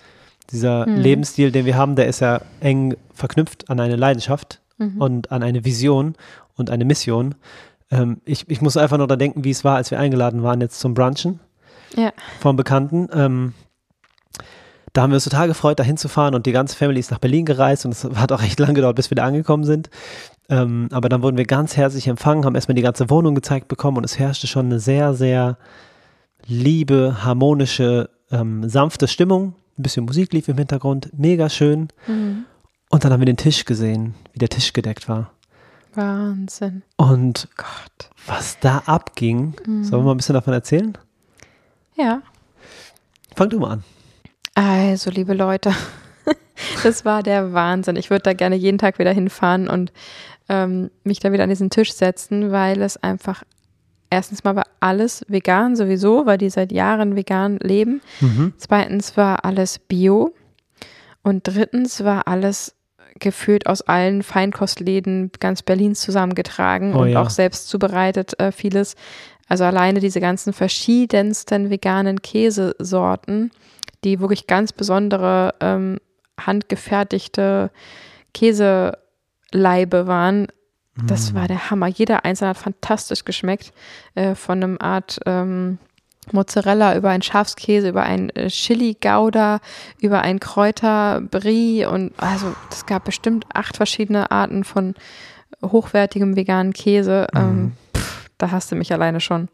Dieser 0.52 0.86
hm. 0.86 0.98
Lebensstil, 0.98 1.52
den 1.52 1.66
wir 1.66 1.76
haben, 1.76 1.96
der 1.96 2.08
ist 2.08 2.20
ja 2.20 2.42
eng 2.60 2.96
verknüpft 3.14 3.70
an 3.70 3.80
eine 3.80 3.96
Leidenschaft 3.96 4.62
mhm. 4.78 5.02
und 5.02 5.32
an 5.32 5.44
eine 5.44 5.64
Vision 5.64 6.16
und 6.56 6.70
eine 6.70 6.86
Mission. 6.86 7.36
Ähm, 7.92 8.22
ich, 8.26 8.50
ich 8.50 8.62
muss 8.62 8.78
einfach 8.78 8.98
nur 8.98 9.08
da 9.08 9.16
denken, 9.16 9.44
wie 9.44 9.52
es 9.52 9.64
war, 9.64 9.76
als 9.76 9.92
wir 9.92 10.00
eingeladen 10.00 10.44
waren 10.44 10.62
jetzt 10.62 10.80
zum 10.80 10.94
Brunchen 10.94 11.40
ja. 11.96 12.12
vom 12.40 12.56
Bekannten. 12.56 13.08
Ähm, 13.14 13.54
da 14.94 15.04
haben 15.04 15.12
wir 15.12 15.16
uns 15.16 15.24
total 15.24 15.48
gefreut, 15.48 15.80
da 15.80 15.84
hinzufahren 15.84 16.36
und 16.36 16.46
die 16.46 16.52
ganze 16.52 16.76
Family 16.76 17.00
ist 17.00 17.12
nach 17.12 17.20
Berlin 17.20 17.46
gereist 17.46 17.86
und 17.86 17.92
es 17.92 18.04
hat 18.04 18.32
auch 18.32 18.42
recht 18.42 18.60
lange 18.60 18.74
gedauert, 18.74 18.96
bis 18.96 19.10
wir 19.10 19.16
da 19.16 19.24
angekommen 19.24 19.64
sind. 19.64 19.90
Ähm, 20.50 20.90
aber 20.92 21.08
dann 21.08 21.22
wurden 21.22 21.38
wir 21.38 21.46
ganz 21.46 21.78
herzlich 21.78 22.08
empfangen, 22.08 22.44
haben 22.46 22.56
erstmal 22.56 22.76
die 22.76 22.82
ganze 22.82 23.10
Wohnung 23.10 23.36
gezeigt 23.36 23.68
bekommen 23.70 23.98
und 23.98 24.04
es 24.04 24.20
herrschte 24.20 24.48
schon 24.48 24.66
eine 24.66 24.80
sehr, 24.80 25.14
sehr 25.14 25.58
liebe, 26.46 27.24
harmonische, 27.24 28.10
ähm, 28.32 28.68
sanfte 28.68 29.08
Stimmung. 29.08 29.56
Ein 29.78 29.84
bisschen 29.84 30.06
Musik 30.06 30.34
lief 30.34 30.50
im 30.50 30.58
Hintergrund, 30.58 31.10
mega 31.18 31.50
schön. 31.50 31.88
Mhm. 32.08 32.46
Und 32.90 33.06
dann 33.06 33.14
haben 33.14 33.22
wir 33.22 33.26
den 33.26 33.38
Tisch 33.38 33.64
gesehen, 33.64 34.16
wie 34.34 34.40
der 34.40 34.50
Tisch 34.50 34.74
gedeckt 34.74 35.08
war. 35.08 35.32
Wahnsinn. 35.94 36.84
Und 36.98 37.48
Gott. 37.58 38.10
was 38.26 38.60
da 38.60 38.84
abging, 38.86 39.56
mhm. 39.66 39.84
sollen 39.84 40.02
wir 40.02 40.08
mal 40.08 40.12
ein 40.12 40.18
bisschen 40.18 40.36
davon 40.36 40.54
erzählen? 40.54 40.98
Ja. 41.96 42.22
Fang 43.36 43.50
du 43.50 43.60
mal 43.60 43.72
an. 43.72 43.84
Also, 44.56 45.10
liebe 45.10 45.34
Leute, 45.34 45.74
das 46.84 47.06
war 47.06 47.24
der 47.24 47.54
Wahnsinn. 47.54 47.96
Ich 47.96 48.10
würde 48.10 48.24
da 48.24 48.34
gerne 48.34 48.56
jeden 48.56 48.78
Tag 48.78 49.00
wieder 49.00 49.12
hinfahren 49.12 49.68
und 49.68 49.92
ähm, 50.50 50.92
mich 51.04 51.20
da 51.20 51.32
wieder 51.32 51.44
an 51.44 51.50
diesen 51.50 51.70
Tisch 51.70 51.94
setzen, 51.94 52.52
weil 52.52 52.82
es 52.82 52.98
einfach 52.98 53.44
erstens 54.12 54.44
mal 54.44 54.56
war 54.56 54.66
alles 54.80 55.26
vegan 55.28 55.76
sowieso, 55.76 56.26
weil 56.28 56.38
die 56.38 56.50
seit 56.50 56.72
Jahren 56.72 57.16
vegan 57.16 57.58
leben. 57.58 58.02
Mhm. 58.20 58.54
Zweitens 58.58 59.18
war 59.18 59.46
alles 59.46 59.80
bio. 59.80 60.34
Und 61.24 61.48
drittens 61.48 62.04
war 62.04 62.28
alles 62.28 62.76
gefühlt 63.20 63.68
aus 63.68 63.82
allen 63.82 64.24
Feinkostläden 64.24 65.32
ganz 65.40 65.62
Berlins 65.62 66.02
zusammengetragen 66.02 66.94
Oh 66.96 67.02
und 67.02 67.10
ja. 67.10 67.22
auch 67.22 67.30
selbst 67.30 67.70
zubereitet 67.70 68.40
äh, 68.40 68.52
vieles. 68.52 68.96
Also 69.48 69.64
alleine 69.66 70.00
diese 70.00 70.22
ganzen 70.22 70.54
verschiedensten 70.54 71.70
veganen 71.70 72.22
Käsesorten, 72.22 73.52
die 74.04 74.20
wirklich 74.20 74.48
ganz 74.48 74.72
besondere 74.72 75.54
ähm, 75.60 76.00
handgefertigte 76.40 77.70
Käseleibe 78.34 80.08
waren. 80.08 80.48
Das 81.08 81.32
Mm. 81.32 81.36
war 81.36 81.48
der 81.48 81.70
Hammer. 81.70 81.88
Jeder 81.88 82.26
einzelne 82.26 82.50
hat 82.50 82.58
fantastisch 82.58 83.26
geschmeckt. 83.26 83.72
Äh, 84.16 84.36
von 84.36 84.62
einem 84.64 84.78
Art 84.80 85.20
ähm, 85.26 85.78
Mozzarella 86.32 86.96
über 86.96 87.10
einen 87.10 87.24
Schafskäse, 87.24 87.90
über 87.90 88.04
ein 88.04 88.30
äh, 88.32 88.48
Chili 88.48 88.96
Gouda, 89.02 89.60
über 90.00 90.22
ein 90.22 90.40
Kräuter 90.40 91.22
Brie 91.22 91.86
und 91.86 92.14
also 92.18 92.54
es 92.72 92.86
gab 92.86 93.06
bestimmt 93.06 93.46
acht 93.54 93.76
verschiedene 93.78 94.32
Arten 94.32 94.64
von 94.64 94.94
hochwertigem 95.64 96.36
veganen 96.36 96.74
Käse. 96.74 97.28
Mhm. 97.34 97.40
Ähm, 97.40 97.72
pff, 97.98 98.30
da 98.38 98.52
hast 98.52 98.72
du 98.72 98.76
mich 98.76 98.94
alleine 98.94 99.20
schon. 99.20 99.50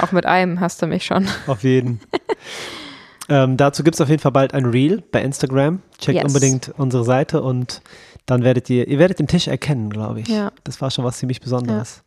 Auch 0.00 0.12
mit 0.12 0.26
einem 0.26 0.60
hast 0.60 0.80
du 0.82 0.86
mich 0.86 1.04
schon. 1.04 1.28
Auf 1.46 1.62
jeden. 1.62 2.00
ähm, 3.28 3.56
dazu 3.58 3.82
gibt 3.84 3.94
es 3.94 4.00
auf 4.00 4.08
jeden 4.08 4.22
Fall 4.22 4.32
bald 4.32 4.54
ein 4.54 4.64
Reel 4.64 5.02
bei 5.12 5.22
Instagram. 5.22 5.82
Checkt 5.98 6.16
Yes. 6.16 6.24
unbedingt 6.26 6.72
unsere 6.78 7.04
Seite 7.04 7.42
und 7.42 7.82
dann 8.26 8.44
werdet 8.44 8.68
ihr, 8.70 8.88
ihr 8.88 8.98
werdet 8.98 9.18
den 9.18 9.26
Tisch 9.28 9.48
erkennen, 9.48 9.90
glaube 9.90 10.20
ich. 10.20 10.28
Ja. 10.28 10.52
Das 10.64 10.80
war 10.80 10.90
schon 10.90 11.04
was 11.04 11.18
ziemlich 11.18 11.40
Besonderes. 11.40 12.02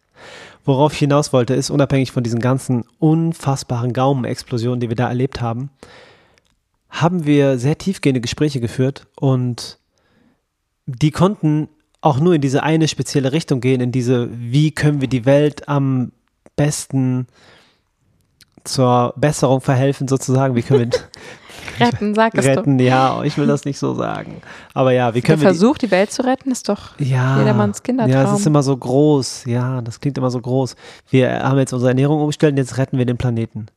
Worauf 0.63 0.93
ich 0.93 0.99
hinaus 0.99 1.33
wollte, 1.33 1.53
ist 1.55 1.69
unabhängig 1.69 2.11
von 2.11 2.23
diesen 2.23 2.39
ganzen 2.39 2.83
unfassbaren 2.99 3.93
Gaumenexplosionen, 3.93 4.79
die 4.79 4.89
wir 4.89 4.95
da 4.95 5.07
erlebt 5.09 5.41
haben, 5.41 5.71
haben 6.89 7.25
wir 7.25 7.57
sehr 7.57 7.77
tiefgehende 7.77 8.21
Gespräche 8.21 8.59
geführt 8.59 9.07
und 9.15 9.79
die 10.85 11.11
konnten 11.11 11.69
auch 12.01 12.19
nur 12.19 12.35
in 12.35 12.41
diese 12.41 12.63
eine 12.63 12.87
spezielle 12.87 13.31
Richtung 13.31 13.61
gehen, 13.61 13.81
in 13.81 13.91
diese, 13.91 14.29
wie 14.31 14.71
können 14.71 15.01
wir 15.01 15.07
die 15.07 15.25
Welt 15.25 15.67
am 15.69 16.11
besten 16.55 17.27
zur 18.63 19.13
Besserung 19.17 19.61
verhelfen, 19.61 20.07
sozusagen, 20.07 20.55
wie 20.55 20.61
können 20.61 20.91
wir 20.91 20.99
Retten, 21.79 22.13
sag 22.15 22.35
es 22.35 22.45
doch. 22.45 22.57
retten, 22.57 22.79
ja, 22.79 23.23
ich 23.23 23.37
will 23.37 23.47
das 23.47 23.65
nicht 23.65 23.79
so 23.79 23.93
sagen. 23.93 24.41
Aber 24.73 24.91
ja, 24.91 25.13
wie 25.13 25.21
Der 25.21 25.27
können 25.27 25.41
wir 25.41 25.49
die, 25.51 25.57
Versuch, 25.57 25.77
die 25.77 25.91
Welt 25.91 26.11
zu 26.11 26.23
retten, 26.23 26.51
ist 26.51 26.67
doch 26.69 26.99
ja, 26.99 27.37
jedermanns 27.39 27.83
Kindertraum. 27.83 28.11
Ja, 28.13 28.33
es 28.33 28.39
ist 28.39 28.45
immer 28.47 28.63
so 28.63 28.75
groß. 28.75 29.45
Ja, 29.45 29.81
das 29.81 29.99
klingt 29.99 30.17
immer 30.17 30.31
so 30.31 30.41
groß. 30.41 30.75
Wir 31.09 31.39
haben 31.43 31.57
jetzt 31.59 31.73
unsere 31.73 31.89
Ernährung 31.91 32.19
umgestellt 32.21 32.53
und 32.53 32.57
jetzt 32.57 32.77
retten 32.77 32.97
wir 32.97 33.05
den 33.05 33.17
Planeten. 33.17 33.67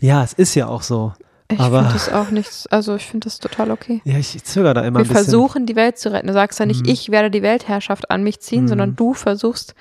Ja, 0.00 0.22
es 0.24 0.32
ist 0.32 0.54
ja 0.54 0.66
auch 0.68 0.82
so. 0.82 1.12
Ich 1.50 1.58
finde 1.60 1.82
das 1.92 2.10
auch 2.10 2.30
nichts, 2.30 2.66
also 2.68 2.94
ich 2.96 3.04
finde 3.04 3.26
das 3.26 3.38
total 3.38 3.70
okay. 3.72 4.00
Ja, 4.04 4.16
ich 4.16 4.42
zögere 4.42 4.72
da 4.72 4.80
immer 4.82 5.00
Wir 5.00 5.04
ein 5.04 5.08
bisschen. 5.08 5.24
versuchen, 5.24 5.66
die 5.66 5.76
Welt 5.76 5.98
zu 5.98 6.10
retten. 6.10 6.26
Du 6.28 6.32
sagst 6.32 6.58
ja 6.58 6.64
nicht, 6.64 6.86
Mhm. 6.86 6.92
ich 6.92 7.10
werde 7.10 7.30
die 7.30 7.42
Weltherrschaft 7.42 8.10
an 8.10 8.22
mich 8.22 8.40
ziehen, 8.40 8.62
Mhm. 8.64 8.68
sondern 8.68 8.96
du 8.96 9.12
versuchst, 9.12 9.74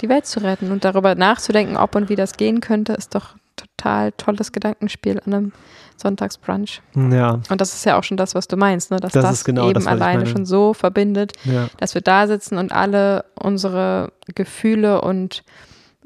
die 0.00 0.08
Welt 0.08 0.24
zu 0.24 0.40
retten. 0.42 0.72
Und 0.72 0.82
darüber 0.84 1.14
nachzudenken, 1.14 1.76
ob 1.76 1.94
und 1.94 2.08
wie 2.08 2.16
das 2.16 2.38
gehen 2.38 2.60
könnte, 2.62 2.94
ist 2.94 3.14
doch 3.14 3.34
total 3.56 4.12
tolles 4.12 4.50
Gedankenspiel 4.52 5.20
an 5.26 5.34
einem 5.34 5.52
Sonntagsbrunch. 6.00 6.82
Ja, 6.94 7.40
Und 7.50 7.60
das 7.60 7.74
ist 7.74 7.84
ja 7.84 7.98
auch 7.98 8.04
schon 8.04 8.16
das, 8.16 8.34
was 8.34 8.48
du 8.48 8.56
meinst, 8.56 8.90
ne? 8.90 8.98
dass 8.98 9.12
Das 9.12 9.22
das, 9.24 9.44
genau 9.44 9.64
eben 9.64 9.74
das, 9.74 9.86
alleine 9.86 10.26
schon 10.26 10.46
so 10.46 10.74
verbindet, 10.74 11.32
ja. 11.44 11.68
dass 11.78 11.94
wir 11.94 12.00
da 12.00 12.26
sitzen 12.26 12.58
und 12.58 12.72
alle 12.72 13.24
unsere 13.34 14.12
Gefühle 14.34 15.00
und 15.02 15.44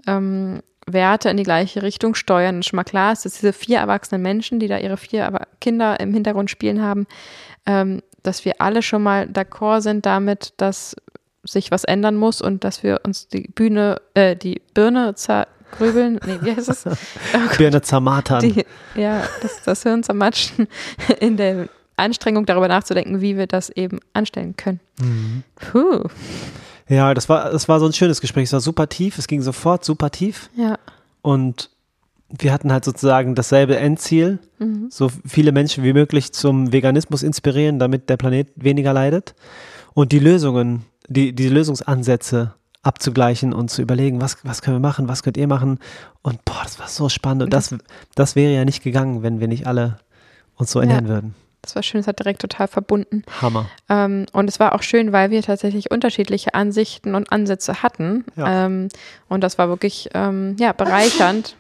ähm, 0.07 0.63
Werte 0.87 1.31
in 1.31 1.37
die 1.37 1.45
gleiche 1.45 1.83
Richtung 1.83 2.15
steuern. 2.15 2.57
Und 2.57 2.65
schon 2.65 2.77
mal 2.77 2.85
klar 2.85 3.13
ist, 3.13 3.25
dass 3.25 3.35
diese 3.35 3.53
vier 3.53 3.79
erwachsenen 3.79 4.23
Menschen, 4.23 4.61
die 4.61 4.69
da 4.69 4.79
ihre 4.79 4.97
vier 4.97 5.33
Kinder 5.61 5.99
im 6.01 6.13
Hintergrund 6.13 6.51
spielen 6.51 6.83
haben, 6.83 7.07
ähm, 7.67 8.03
dass 8.23 8.45
wir 8.45 8.61
alle 8.61 8.83
schon 8.83 9.03
mal 9.03 9.25
d'accord 9.25 9.81
sind 9.81 10.07
damit, 10.07 10.55
dass 10.57 10.97
sich 11.45 11.71
was 11.71 11.85
ändern 11.85 12.17
muss 12.17 12.41
und 12.41 12.65
dass 12.65 12.83
wir 12.83 13.01
uns 13.05 13.29
die 13.29 13.49
Bühne, 13.55 14.01
äh, 14.15 14.35
die 14.35 14.63
Birne 14.73 15.15
zergrübeln. 15.78 16.21
Nee, 16.26 16.38
wie 16.43 16.54
heißt 16.57 16.69
es? 16.69 16.85
Oh 17.35 17.57
Birne 17.59 17.83
zermatern. 17.83 18.40
die, 18.40 18.64
ja, 18.95 19.23
das, 19.43 19.62
das 19.64 19.83
Hirn 19.83 20.02
zermatschen 20.02 20.69
in 21.21 21.37
der 21.37 21.69
Anstrengung 21.97 22.47
darüber 22.47 22.69
nachzudenken, 22.69 23.21
wie 23.21 23.37
wir 23.37 23.47
das 23.47 23.71
eben 23.71 24.00
anstellen 24.12 24.57
können. 24.57 24.81
Mhm. 25.00 25.43
Puh, 25.57 26.09
Ja, 26.88 27.14
das 27.14 27.28
war, 27.28 27.50
das 27.50 27.69
war 27.69 27.78
so 27.81 27.87
ein 27.87 27.93
schönes 27.93 28.21
Gespräch. 28.21 28.45
Es 28.45 28.52
war 28.52 28.61
super 28.61 28.88
tief. 28.88 29.19
Es 29.19 29.26
ging 29.28 29.43
sofort 29.43 29.85
super 29.85 30.11
tief. 30.11 30.50
ja. 30.57 30.78
Und 31.23 31.71
wir 32.37 32.52
hatten 32.52 32.73
halt 32.73 32.85
sozusagen 32.85 33.35
dasselbe 33.35 33.76
Endziel, 33.76 34.38
Mhm. 34.59 34.88
so 34.90 35.11
viele 35.26 35.52
Menschen 35.52 35.85
wie 35.85 35.93
möglich 35.93 36.33
zum 36.33 36.73
Veganismus 36.73 37.23
inspirieren, 37.23 37.78
damit 37.78 38.09
der 38.09 38.16
Planet 38.16 38.49
weniger 38.57 38.93
leidet. 38.93 39.35
Und 39.95 40.11
die 40.12 40.19
Lösungen, 40.19 40.85
die, 41.09 41.33
die 41.33 41.49
Lösungsansätze 41.49 42.54
abzugleichen 42.85 43.53
und 43.53 43.71
zu 43.71 43.83
überlegen, 43.83 44.21
was, 44.21 44.37
was 44.45 44.62
können 44.62 44.76
wir 44.76 44.81
machen, 44.88 45.09
was 45.09 45.23
könnt 45.23 45.37
ihr 45.37 45.49
machen. 45.49 45.79
Und 46.23 46.45
boah, 46.45 46.61
das 46.62 46.79
war 46.79 46.88
so 46.88 47.09
spannend. 47.09 47.43
Und 47.45 47.53
das, 47.53 47.75
das 48.14 48.37
wäre 48.37 48.53
ja 48.55 48.64
nicht 48.64 48.83
gegangen, 48.83 49.23
wenn 49.23 49.41
wir 49.41 49.49
nicht 49.49 49.67
alle 49.67 49.99
uns 50.57 50.71
so 50.71 50.81
Ja. 50.81 50.85
ernähren 50.85 51.09
würden. 51.09 51.35
Das 51.62 51.75
war 51.75 51.83
schön, 51.83 52.00
es 52.00 52.07
hat 52.07 52.19
direkt 52.19 52.43
total 52.43 52.69
verbunden. 52.69 53.25
Hammer. 53.41 53.67
Ähm, 53.88 54.26
und 54.33 54.49
es 54.49 54.61
war 54.61 54.75
auch 54.75 54.83
schön, 54.83 55.12
weil 55.12 55.31
wir 55.31 55.43
tatsächlich 55.43 55.91
unterschiedliche 55.91 56.53
Ansichten 56.53 57.14
und 57.14 57.33
Ansätze 57.33 57.83
hatten. 57.83 58.25
Ja. 58.37 58.67
Ähm, 58.67 58.88
und 59.29 59.41
das 59.43 59.57
war 59.57 59.69
wirklich 59.69 60.11
ja, 60.12 60.73
bereichernd. 60.73 61.57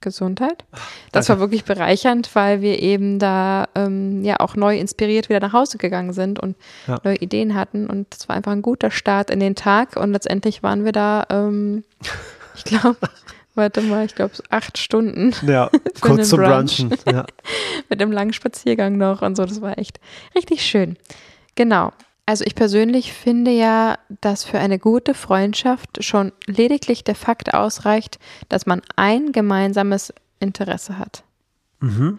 Gesundheit. 0.00 0.64
Das 1.12 1.26
Danke. 1.26 1.28
war 1.28 1.46
wirklich 1.46 1.64
bereichernd, 1.64 2.30
weil 2.34 2.60
wir 2.60 2.80
eben 2.82 3.18
da 3.18 3.66
ähm, 3.74 4.24
ja 4.24 4.40
auch 4.40 4.54
neu 4.56 4.78
inspiriert 4.78 5.28
wieder 5.28 5.40
nach 5.40 5.52
Hause 5.52 5.78
gegangen 5.78 6.12
sind 6.12 6.38
und 6.38 6.56
Ja. 6.86 6.98
neue 7.04 7.16
Ideen 7.16 7.54
hatten. 7.54 7.86
Und 7.88 8.14
es 8.14 8.28
war 8.28 8.36
einfach 8.36 8.52
ein 8.52 8.62
guter 8.62 8.90
Start 8.90 9.30
in 9.30 9.40
den 9.40 9.54
Tag. 9.54 9.96
Und 9.96 10.12
letztendlich 10.12 10.62
waren 10.62 10.84
wir 10.84 10.92
da, 10.92 11.24
ähm, 11.30 11.84
ich 12.54 12.64
glaube, 12.64 12.96
warte 13.54 13.80
mal, 13.82 14.04
ich 14.04 14.14
glaube, 14.14 14.34
acht 14.50 14.78
Stunden 14.78 15.34
Ja, 15.46 15.70
kurz 16.00 16.28
zum 16.28 16.40
Brunch. 16.40 16.76
Brunchen. 16.88 16.98
Ja. 17.10 17.24
mit 17.88 18.00
einem 18.00 18.12
langen 18.12 18.32
Spaziergang 18.32 18.96
noch 18.96 19.22
und 19.22 19.36
so. 19.36 19.44
Das 19.44 19.60
war 19.60 19.78
echt 19.78 19.98
richtig 20.34 20.62
schön. 20.62 20.96
Genau. 21.54 21.92
Also 22.28 22.44
ich 22.44 22.56
persönlich 22.56 23.12
finde 23.12 23.52
ja, 23.52 23.98
dass 24.20 24.42
für 24.44 24.58
eine 24.58 24.80
gute 24.80 25.14
Freundschaft 25.14 26.02
schon 26.04 26.32
lediglich 26.46 27.04
der 27.04 27.14
Fakt 27.14 27.54
ausreicht, 27.54 28.18
dass 28.48 28.66
man 28.66 28.82
ein 28.96 29.30
gemeinsames 29.32 30.12
Interesse 30.40 30.98
hat 30.98 31.22
Mhm. 31.80 32.18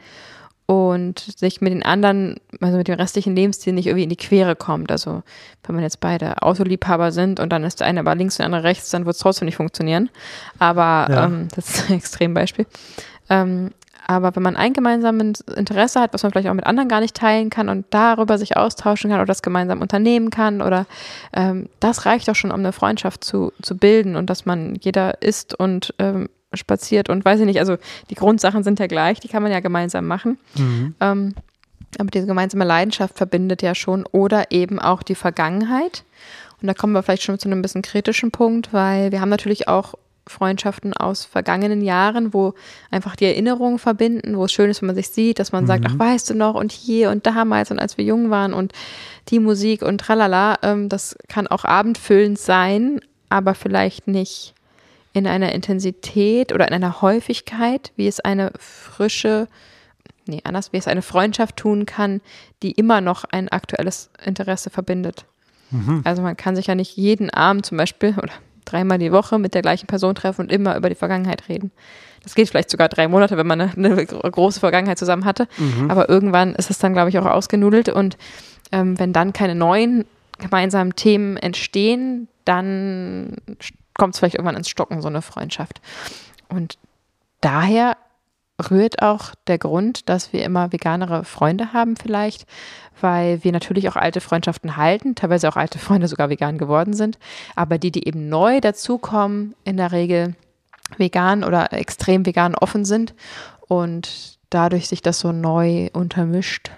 und 0.65 1.19
sich 1.19 1.59
mit 1.61 1.73
den 1.73 1.83
anderen, 1.83 2.39
also 2.61 2.77
mit 2.77 2.87
dem 2.87 2.95
restlichen 2.95 3.35
Lebensstil 3.35 3.73
nicht 3.73 3.87
irgendwie 3.87 4.03
in 4.03 4.09
die 4.09 4.15
Quere 4.15 4.55
kommt. 4.55 4.91
Also 4.91 5.23
wenn 5.65 5.75
man 5.75 5.83
jetzt 5.83 5.99
beide 5.99 6.41
Autoliebhaber 6.41 7.11
sind 7.11 7.39
und 7.41 7.49
dann 7.51 7.63
ist 7.63 7.79
der 7.81 7.87
eine 7.87 7.99
aber 7.99 8.15
links 8.15 8.35
und 8.35 8.39
der 8.39 8.45
andere 8.47 8.63
rechts, 8.63 8.89
dann 8.89 9.05
wird 9.05 9.15
es 9.15 9.21
trotzdem 9.21 9.45
nicht 9.47 9.55
funktionieren. 9.57 10.09
Aber 10.57 11.07
Ja. 11.11 11.25
ähm, 11.25 11.47
das 11.55 11.69
ist 11.69 11.89
ein 11.89 11.95
Extrembeispiel. 11.97 12.65
Ähm, 13.29 13.71
aber 14.07 14.35
wenn 14.35 14.43
man 14.43 14.55
ein 14.55 14.71
gemeinsames 14.71 15.41
Interesse 15.41 15.99
hat, 15.99 16.13
was 16.13 16.23
man 16.23 16.31
vielleicht 16.31 16.47
auch 16.47 16.53
mit 16.53 16.65
anderen 16.65 16.87
gar 16.87 17.01
nicht 17.01 17.15
teilen 17.15 17.49
kann 17.49 17.67
und 17.67 17.85
darüber 17.89 18.37
sich 18.37 18.55
austauschen 18.55 19.09
kann 19.09 19.19
oder 19.19 19.27
das 19.27 19.41
gemeinsam 19.41 19.81
unternehmen 19.81 20.29
kann 20.29 20.61
oder 20.61 20.85
ähm, 21.33 21.67
das 21.81 22.05
reicht 22.05 22.29
auch 22.29 22.35
schon, 22.35 22.51
um 22.51 22.59
eine 22.59 22.71
Freundschaft 22.71 23.25
zu, 23.25 23.51
zu 23.61 23.77
bilden 23.77 24.15
und 24.15 24.29
dass 24.29 24.45
man 24.45 24.75
jeder 24.75 25.21
isst 25.21 25.53
und 25.53 25.93
ähm, 25.99 26.29
spaziert 26.53 27.09
und 27.09 27.25
weiß 27.25 27.41
ich 27.41 27.45
nicht, 27.45 27.59
also 27.59 27.75
die 28.09 28.15
Grundsachen 28.15 28.63
sind 28.63 28.79
ja 28.79 28.87
gleich, 28.87 29.19
die 29.19 29.27
kann 29.27 29.43
man 29.43 29.51
ja 29.51 29.59
gemeinsam 29.59 30.07
machen. 30.07 30.37
Mhm. 30.55 30.95
Ähm, 31.01 31.35
aber 31.99 32.09
diese 32.09 32.27
gemeinsame 32.27 32.63
Leidenschaft 32.63 33.17
verbindet 33.17 33.61
ja 33.61 33.75
schon 33.75 34.05
oder 34.05 34.51
eben 34.51 34.79
auch 34.79 35.03
die 35.03 35.15
Vergangenheit. 35.15 36.03
Und 36.61 36.67
da 36.67 36.73
kommen 36.73 36.93
wir 36.93 37.03
vielleicht 37.03 37.23
schon 37.23 37.39
zu 37.39 37.49
einem 37.49 37.61
bisschen 37.61 37.81
kritischen 37.81 38.31
Punkt, 38.31 38.73
weil 38.73 39.11
wir 39.11 39.19
haben 39.19 39.29
natürlich 39.29 39.67
auch 39.67 39.95
Freundschaften 40.29 40.93
aus 40.93 41.25
vergangenen 41.25 41.81
Jahren, 41.81 42.33
wo 42.33 42.53
einfach 42.91 43.15
die 43.15 43.25
Erinnerungen 43.25 43.79
verbinden, 43.79 44.37
wo 44.37 44.45
es 44.45 44.51
schön 44.51 44.69
ist, 44.69 44.81
wenn 44.81 44.87
man 44.87 44.95
sich 44.95 45.09
sieht, 45.09 45.39
dass 45.39 45.51
man 45.51 45.67
sagt, 45.67 45.85
ach, 45.87 45.97
weißt 45.97 46.29
du 46.29 46.33
noch, 46.33 46.55
und 46.55 46.71
hier 46.71 47.11
und 47.11 47.25
damals 47.25 47.71
und 47.71 47.79
als 47.79 47.97
wir 47.97 48.05
jung 48.05 48.29
waren 48.29 48.53
und 48.53 48.73
die 49.29 49.39
Musik 49.39 49.81
und 49.81 49.99
tralala, 49.99 50.57
ähm, 50.63 50.89
das 50.89 51.17
kann 51.27 51.47
auch 51.47 51.65
abendfüllend 51.65 52.39
sein, 52.39 53.01
aber 53.29 53.55
vielleicht 53.55 54.07
nicht 54.07 54.53
in 55.13 55.27
einer 55.27 55.51
Intensität 55.51 56.53
oder 56.53 56.67
in 56.67 56.73
einer 56.73 57.01
Häufigkeit, 57.01 57.91
wie 57.95 58.07
es 58.07 58.19
eine 58.19 58.51
frische, 58.59 59.47
nee, 60.27 60.41
anders, 60.43 60.73
wie 60.73 60.77
es 60.77 60.87
eine 60.87 61.01
Freundschaft 61.01 61.57
tun 61.57 61.85
kann, 61.85 62.21
die 62.61 62.71
immer 62.71 63.01
noch 63.01 63.23
ein 63.25 63.49
aktuelles 63.49 64.09
Interesse 64.23 64.69
verbindet. 64.69 65.25
Mhm. 65.71 66.01
Also 66.03 66.21
man 66.21 66.37
kann 66.37 66.55
sich 66.55 66.67
ja 66.67 66.75
nicht 66.75 66.95
jeden 66.97 67.29
Abend 67.29 67.65
zum 67.65 67.77
Beispiel 67.77 68.15
oder 68.21 68.31
dreimal 68.71 68.97
die 68.97 69.11
Woche 69.11 69.39
mit 69.39 69.53
der 69.53 69.61
gleichen 69.61 69.87
Person 69.87 70.15
treffen 70.15 70.41
und 70.41 70.51
immer 70.51 70.75
über 70.75 70.89
die 70.89 70.95
Vergangenheit 70.95 71.49
reden. 71.49 71.71
Das 72.23 72.35
geht 72.35 72.49
vielleicht 72.49 72.69
sogar 72.69 72.89
drei 72.89 73.07
Monate, 73.07 73.37
wenn 73.37 73.47
man 73.47 73.61
eine, 73.61 73.71
eine 73.75 74.05
große 74.05 74.59
Vergangenheit 74.59 74.97
zusammen 74.97 75.25
hatte. 75.25 75.47
Mhm. 75.57 75.89
Aber 75.89 76.09
irgendwann 76.09 76.55
ist 76.55 76.69
es 76.69 76.77
dann, 76.77 76.93
glaube 76.93 77.09
ich, 77.09 77.17
auch 77.19 77.25
ausgenudelt. 77.25 77.89
Und 77.89 78.17
ähm, 78.71 78.99
wenn 78.99 79.13
dann 79.13 79.33
keine 79.33 79.55
neuen 79.55 80.05
gemeinsamen 80.37 80.95
Themen 80.95 81.37
entstehen, 81.37 82.27
dann 82.45 83.37
kommt 83.93 84.13
es 84.13 84.19
vielleicht 84.19 84.35
irgendwann 84.35 84.57
ins 84.57 84.69
Stocken, 84.69 85.01
so 85.01 85.07
eine 85.07 85.21
Freundschaft. 85.21 85.81
Und 86.49 86.77
daher 87.41 87.97
rührt 88.71 89.01
auch 89.01 89.35
der 89.47 89.57
Grund, 89.57 90.09
dass 90.09 90.33
wir 90.33 90.43
immer 90.43 90.71
veganere 90.71 91.23
Freunde 91.23 91.73
haben 91.73 91.95
vielleicht, 91.95 92.45
weil 92.99 93.43
wir 93.43 93.51
natürlich 93.51 93.89
auch 93.89 93.95
alte 93.95 94.21
Freundschaften 94.21 94.77
halten, 94.77 95.15
teilweise 95.15 95.47
auch 95.49 95.55
alte 95.55 95.79
Freunde 95.79 96.07
sogar 96.07 96.29
vegan 96.29 96.57
geworden 96.57 96.93
sind, 96.93 97.19
aber 97.55 97.77
die, 97.77 97.91
die 97.91 98.07
eben 98.07 98.29
neu 98.29 98.59
dazukommen, 98.59 99.55
in 99.63 99.77
der 99.77 99.91
Regel 99.91 100.35
vegan 100.97 101.43
oder 101.43 101.73
extrem 101.73 102.25
vegan 102.25 102.55
offen 102.55 102.85
sind 102.85 103.13
und 103.67 104.37
dadurch 104.49 104.87
sich 104.87 105.01
das 105.01 105.19
so 105.19 105.31
neu 105.31 105.89
untermischt. 105.93 106.71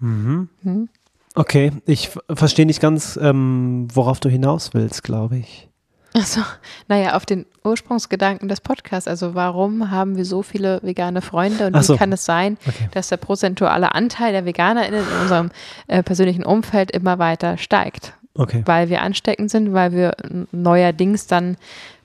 Mhm. 0.00 0.48
Hm? 0.62 0.88
Okay, 1.34 1.72
ich 1.86 2.10
verstehe 2.30 2.66
nicht 2.66 2.80
ganz, 2.80 3.18
ähm, 3.20 3.88
worauf 3.92 4.20
du 4.20 4.28
hinaus 4.28 4.74
willst, 4.74 5.02
glaube 5.02 5.38
ich. 5.38 5.68
Also, 6.16 6.42
naja, 6.86 7.16
auf 7.16 7.26
den 7.26 7.44
Ursprungsgedanken 7.64 8.48
des 8.48 8.60
Podcasts. 8.60 9.08
Also, 9.08 9.34
warum 9.34 9.90
haben 9.90 10.16
wir 10.16 10.24
so 10.24 10.42
viele 10.42 10.80
vegane 10.82 11.22
Freunde 11.22 11.66
und 11.66 11.82
so. 11.82 11.94
wie 11.94 11.98
kann 11.98 12.12
es 12.12 12.24
sein, 12.24 12.56
okay. 12.66 12.88
dass 12.92 13.08
der 13.08 13.16
prozentuale 13.16 13.94
Anteil 13.96 14.32
der 14.32 14.44
VeganerInnen 14.44 15.00
in 15.00 15.20
unserem 15.22 15.50
äh, 15.88 16.04
persönlichen 16.04 16.44
Umfeld 16.44 16.92
immer 16.92 17.18
weiter 17.18 17.58
steigt? 17.58 18.14
Okay. 18.36 18.62
Weil 18.64 18.90
wir 18.90 19.02
ansteckend 19.02 19.50
sind, 19.50 19.72
weil 19.72 19.90
wir 19.90 20.14
neuerdings 20.52 21.26
dann 21.26 21.56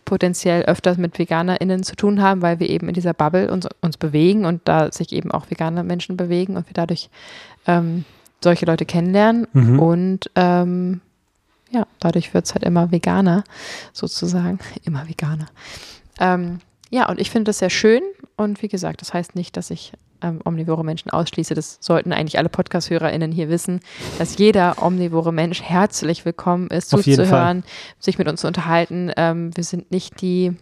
potenziell 0.05 0.63
öfters 0.63 0.97
mit 0.97 1.19
VeganerInnen 1.19 1.83
zu 1.83 1.95
tun 1.95 2.19
haben, 2.19 2.41
weil 2.41 2.59
wir 2.59 2.67
eben 2.67 2.87
in 2.87 2.95
dieser 2.95 3.13
Bubble 3.13 3.51
uns, 3.51 3.67
uns 3.81 3.97
bewegen 3.97 4.45
und 4.45 4.61
da 4.65 4.91
sich 4.91 5.13
eben 5.13 5.29
auch 5.29 5.51
vegane 5.51 5.83
Menschen 5.83 6.17
bewegen 6.17 6.57
und 6.57 6.67
wir 6.67 6.73
dadurch 6.73 7.11
ähm, 7.67 8.05
solche 8.43 8.65
Leute 8.65 8.85
kennenlernen 8.85 9.47
mhm. 9.53 9.79
und 9.79 10.31
ähm, 10.35 11.01
ja, 11.71 11.87
dadurch 11.99 12.33
wird 12.33 12.45
es 12.45 12.53
halt 12.53 12.63
immer 12.63 12.91
veganer, 12.91 13.43
sozusagen. 13.93 14.59
Immer 14.83 15.07
veganer. 15.07 15.47
Ähm, 16.19 16.59
ja, 16.89 17.07
und 17.07 17.19
ich 17.19 17.29
finde 17.29 17.49
das 17.49 17.59
sehr 17.59 17.69
schön. 17.69 18.01
Und 18.35 18.61
wie 18.61 18.67
gesagt, 18.67 19.01
das 19.01 19.13
heißt 19.13 19.35
nicht, 19.35 19.55
dass 19.57 19.69
ich 19.69 19.93
ähm, 20.21 20.39
omnivore 20.43 20.83
Menschen 20.83 21.11
ausschließe. 21.11 21.53
Das 21.53 21.77
sollten 21.79 22.11
eigentlich 22.11 22.37
alle 22.37 22.49
Podcast-HörerInnen 22.49 23.31
hier 23.31 23.49
wissen, 23.49 23.79
dass 24.17 24.37
jeder 24.37 24.81
omnivore 24.81 25.31
Mensch 25.31 25.61
herzlich 25.61 26.25
willkommen 26.25 26.67
ist, 26.67 26.89
zuzuhören, 26.89 27.63
sich 27.99 28.17
mit 28.17 28.27
uns 28.27 28.41
zu 28.41 28.47
unterhalten. 28.47 29.11
Ähm, 29.15 29.55
wir 29.55 29.63
sind 29.63 29.91
nicht 29.91 30.21
die 30.21 30.53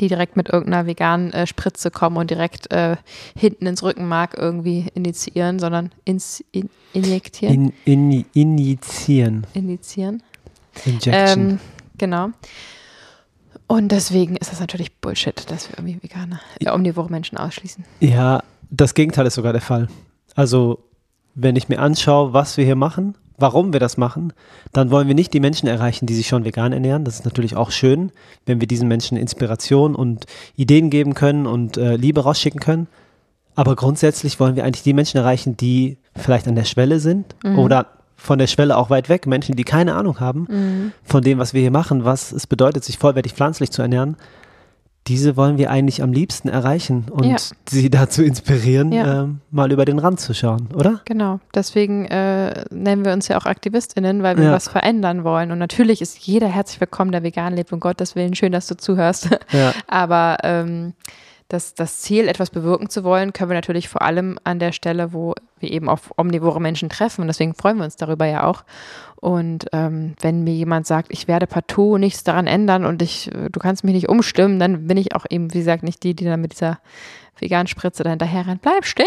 die 0.00 0.08
direkt 0.08 0.36
mit 0.36 0.48
irgendeiner 0.48 0.86
veganen 0.86 1.32
äh, 1.32 1.46
Spritze 1.46 1.90
kommen 1.90 2.16
und 2.16 2.30
direkt 2.30 2.72
äh, 2.72 2.96
hinten 3.36 3.66
ins 3.66 3.82
Rückenmark 3.82 4.34
irgendwie 4.36 4.86
initiieren, 4.94 5.58
sondern 5.58 5.90
ins, 6.04 6.44
in, 6.52 6.68
injektieren. 6.92 7.72
In, 7.84 8.10
in, 8.10 8.24
injizieren. 8.32 9.46
Injizieren. 9.54 10.22
Injection. 10.84 11.50
Ähm, 11.50 11.58
genau. 11.98 12.30
Und 13.66 13.88
deswegen 13.88 14.36
ist 14.36 14.52
das 14.52 14.60
natürlich 14.60 14.94
Bullshit, 15.00 15.50
dass 15.50 15.68
wir 15.68 15.78
irgendwie 15.78 16.02
vegane, 16.02 16.40
äh, 16.60 16.70
omnivore 16.70 17.10
Menschen 17.10 17.38
ausschließen. 17.38 17.84
Ja, 18.00 18.42
das 18.70 18.94
Gegenteil 18.94 19.26
ist 19.26 19.34
sogar 19.34 19.52
der 19.52 19.62
Fall. 19.62 19.88
Also, 20.34 20.84
wenn 21.34 21.56
ich 21.56 21.68
mir 21.68 21.78
anschaue, 21.78 22.32
was 22.32 22.56
wir 22.56 22.64
hier 22.64 22.76
machen, 22.76 23.16
warum 23.42 23.74
wir 23.74 23.80
das 23.80 23.98
machen, 23.98 24.32
dann 24.72 24.90
wollen 24.90 25.08
wir 25.08 25.14
nicht 25.14 25.34
die 25.34 25.40
Menschen 25.40 25.68
erreichen, 25.68 26.06
die 26.06 26.14
sich 26.14 26.28
schon 26.28 26.46
vegan 26.46 26.72
ernähren. 26.72 27.04
Das 27.04 27.16
ist 27.16 27.26
natürlich 27.26 27.56
auch 27.56 27.70
schön, 27.70 28.12
wenn 28.46 28.60
wir 28.60 28.66
diesen 28.66 28.88
Menschen 28.88 29.18
Inspiration 29.18 29.94
und 29.94 30.24
Ideen 30.56 30.88
geben 30.88 31.12
können 31.12 31.46
und 31.46 31.76
äh, 31.76 31.96
Liebe 31.96 32.22
rausschicken 32.22 32.60
können. 32.60 32.86
Aber 33.54 33.76
grundsätzlich 33.76 34.40
wollen 34.40 34.56
wir 34.56 34.64
eigentlich 34.64 34.82
die 34.82 34.94
Menschen 34.94 35.18
erreichen, 35.18 35.58
die 35.58 35.98
vielleicht 36.16 36.48
an 36.48 36.54
der 36.54 36.64
Schwelle 36.64 37.00
sind 37.00 37.34
mhm. 37.44 37.58
oder 37.58 37.86
von 38.16 38.38
der 38.38 38.46
Schwelle 38.46 38.76
auch 38.78 38.88
weit 38.88 39.08
weg, 39.08 39.26
Menschen, 39.26 39.56
die 39.56 39.64
keine 39.64 39.94
Ahnung 39.94 40.20
haben 40.20 40.46
mhm. 40.48 40.92
von 41.02 41.22
dem, 41.22 41.38
was 41.38 41.52
wir 41.52 41.60
hier 41.60 41.72
machen, 41.72 42.04
was 42.04 42.32
es 42.32 42.46
bedeutet, 42.46 42.84
sich 42.84 42.96
vollwertig 42.96 43.34
pflanzlich 43.34 43.70
zu 43.70 43.82
ernähren 43.82 44.16
diese 45.08 45.36
wollen 45.36 45.58
wir 45.58 45.70
eigentlich 45.70 46.02
am 46.02 46.12
liebsten 46.12 46.48
erreichen 46.48 47.06
und 47.10 47.24
ja. 47.24 47.36
sie 47.68 47.90
dazu 47.90 48.22
inspirieren, 48.22 48.92
ja. 48.92 49.24
äh, 49.24 49.28
mal 49.50 49.72
über 49.72 49.84
den 49.84 49.98
Rand 49.98 50.20
zu 50.20 50.32
schauen, 50.32 50.68
oder? 50.74 51.00
Genau. 51.06 51.40
Deswegen 51.54 52.04
äh, 52.06 52.64
nennen 52.70 53.04
wir 53.04 53.12
uns 53.12 53.26
ja 53.26 53.36
auch 53.36 53.46
AktivistInnen, 53.46 54.22
weil 54.22 54.36
wir 54.36 54.44
ja. 54.44 54.52
was 54.52 54.68
verändern 54.68 55.24
wollen. 55.24 55.50
Und 55.50 55.58
natürlich 55.58 56.02
ist 56.02 56.18
jeder 56.18 56.46
herzlich 56.46 56.80
willkommen, 56.80 57.10
der 57.10 57.24
vegan 57.24 57.54
lebt. 57.54 57.72
Um 57.72 57.80
Gottes 57.80 58.14
Willen, 58.14 58.34
schön, 58.36 58.52
dass 58.52 58.68
du 58.68 58.76
zuhörst. 58.76 59.28
Aber 59.88 60.38
ähm, 60.44 60.92
das, 61.48 61.74
das 61.74 62.00
Ziel, 62.00 62.28
etwas 62.28 62.50
bewirken 62.50 62.88
zu 62.88 63.04
wollen, 63.04 63.32
können 63.32 63.50
wir 63.50 63.54
natürlich 63.54 63.88
vor 63.88 64.02
allem 64.02 64.38
an 64.44 64.58
der 64.58 64.72
Stelle, 64.72 65.12
wo 65.12 65.34
wir 65.58 65.70
eben 65.70 65.88
auf 65.88 66.12
omnivore 66.16 66.60
Menschen 66.60 66.88
treffen. 66.88 67.22
Und 67.22 67.26
deswegen 67.28 67.54
freuen 67.54 67.78
wir 67.78 67.84
uns 67.84 67.96
darüber 67.96 68.26
ja 68.26 68.44
auch. 68.44 68.64
Und 69.16 69.66
ähm, 69.72 70.14
wenn 70.20 70.42
mir 70.42 70.54
jemand 70.54 70.86
sagt, 70.86 71.12
ich 71.12 71.28
werde 71.28 71.46
partout 71.46 71.98
nichts 71.98 72.24
daran 72.24 72.46
ändern 72.46 72.84
und 72.84 73.02
ich, 73.02 73.30
du 73.30 73.60
kannst 73.60 73.84
mich 73.84 73.94
nicht 73.94 74.08
umstimmen, 74.08 74.58
dann 74.58 74.86
bin 74.86 74.96
ich 74.96 75.14
auch 75.14 75.26
eben, 75.30 75.52
wie 75.52 75.58
gesagt, 75.58 75.82
nicht 75.84 76.02
die, 76.02 76.14
die 76.14 76.24
dann 76.24 76.40
mit 76.40 76.52
dieser 76.52 76.80
veganen 77.38 77.66
Spritze 77.66 78.02
dahinterher 78.02 78.46
rennt. 78.46 78.62
Bleib 78.62 78.84
stehen! 78.84 79.06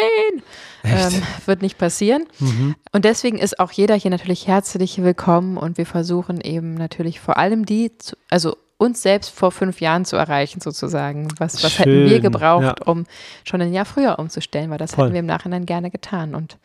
Ähm, 0.84 1.22
wird 1.46 1.62
nicht 1.62 1.78
passieren. 1.78 2.26
Mhm. 2.40 2.76
Und 2.92 3.06
deswegen 3.06 3.38
ist 3.38 3.60
auch 3.60 3.72
jeder 3.72 3.96
hier 3.96 4.12
natürlich 4.12 4.48
herzlich 4.48 5.02
willkommen 5.02 5.58
und 5.58 5.78
wir 5.78 5.86
versuchen 5.86 6.42
eben 6.42 6.76
natürlich 6.76 7.20
vor 7.20 7.38
allem 7.38 7.66
die, 7.66 7.98
zu, 7.98 8.16
also 8.30 8.56
uns 8.86 9.02
selbst 9.02 9.30
vor 9.32 9.52
fünf 9.52 9.82
Jahren 9.82 10.06
zu 10.06 10.16
erreichen, 10.16 10.62
sozusagen. 10.62 11.28
Was, 11.38 11.64
was 11.64 11.80
hätten 11.80 12.10
wir 12.10 12.20
gebraucht, 12.20 12.64
ja. 12.64 12.86
um 12.86 13.06
schon 13.44 13.62
ein 13.62 13.74
Jahr 13.74 13.86
früher 13.86 14.20
umzustellen, 14.20 14.70
weil 14.70 14.78
das 14.78 14.96
Voll. 14.96 15.06
hätten 15.06 15.14
wir 15.14 15.20
im 15.20 15.26
Nachhinein 15.26 15.66
gerne 15.66 15.92
getan. 15.92 16.36
Und 16.36 16.58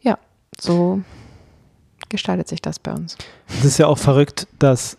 ja, 0.00 0.18
so 0.58 1.02
gestaltet 2.08 2.48
sich 2.48 2.62
das 2.62 2.78
bei 2.78 2.92
uns. 2.92 3.16
Es 3.48 3.64
ist 3.64 3.78
ja 3.78 3.86
auch 3.86 3.98
verrückt, 3.98 4.46
dass, 4.58 4.96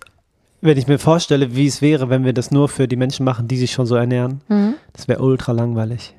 wenn 0.62 0.78
ich 0.78 0.88
mir 0.88 1.00
vorstelle, 1.00 1.56
wie 1.56 1.68
es 1.68 1.82
wäre, 1.82 2.10
wenn 2.10 2.26
wir 2.26 2.34
das 2.34 2.52
nur 2.52 2.70
für 2.70 2.88
die 2.88 2.96
Menschen 2.96 3.24
machen, 3.24 3.48
die 3.48 3.58
sich 3.58 3.72
schon 3.72 3.86
so 3.86 3.96
ernähren, 3.96 4.42
mhm. 4.48 4.76
das 4.94 5.08
wäre 5.08 5.22
ultra 5.22 5.52
langweilig. 5.52 6.14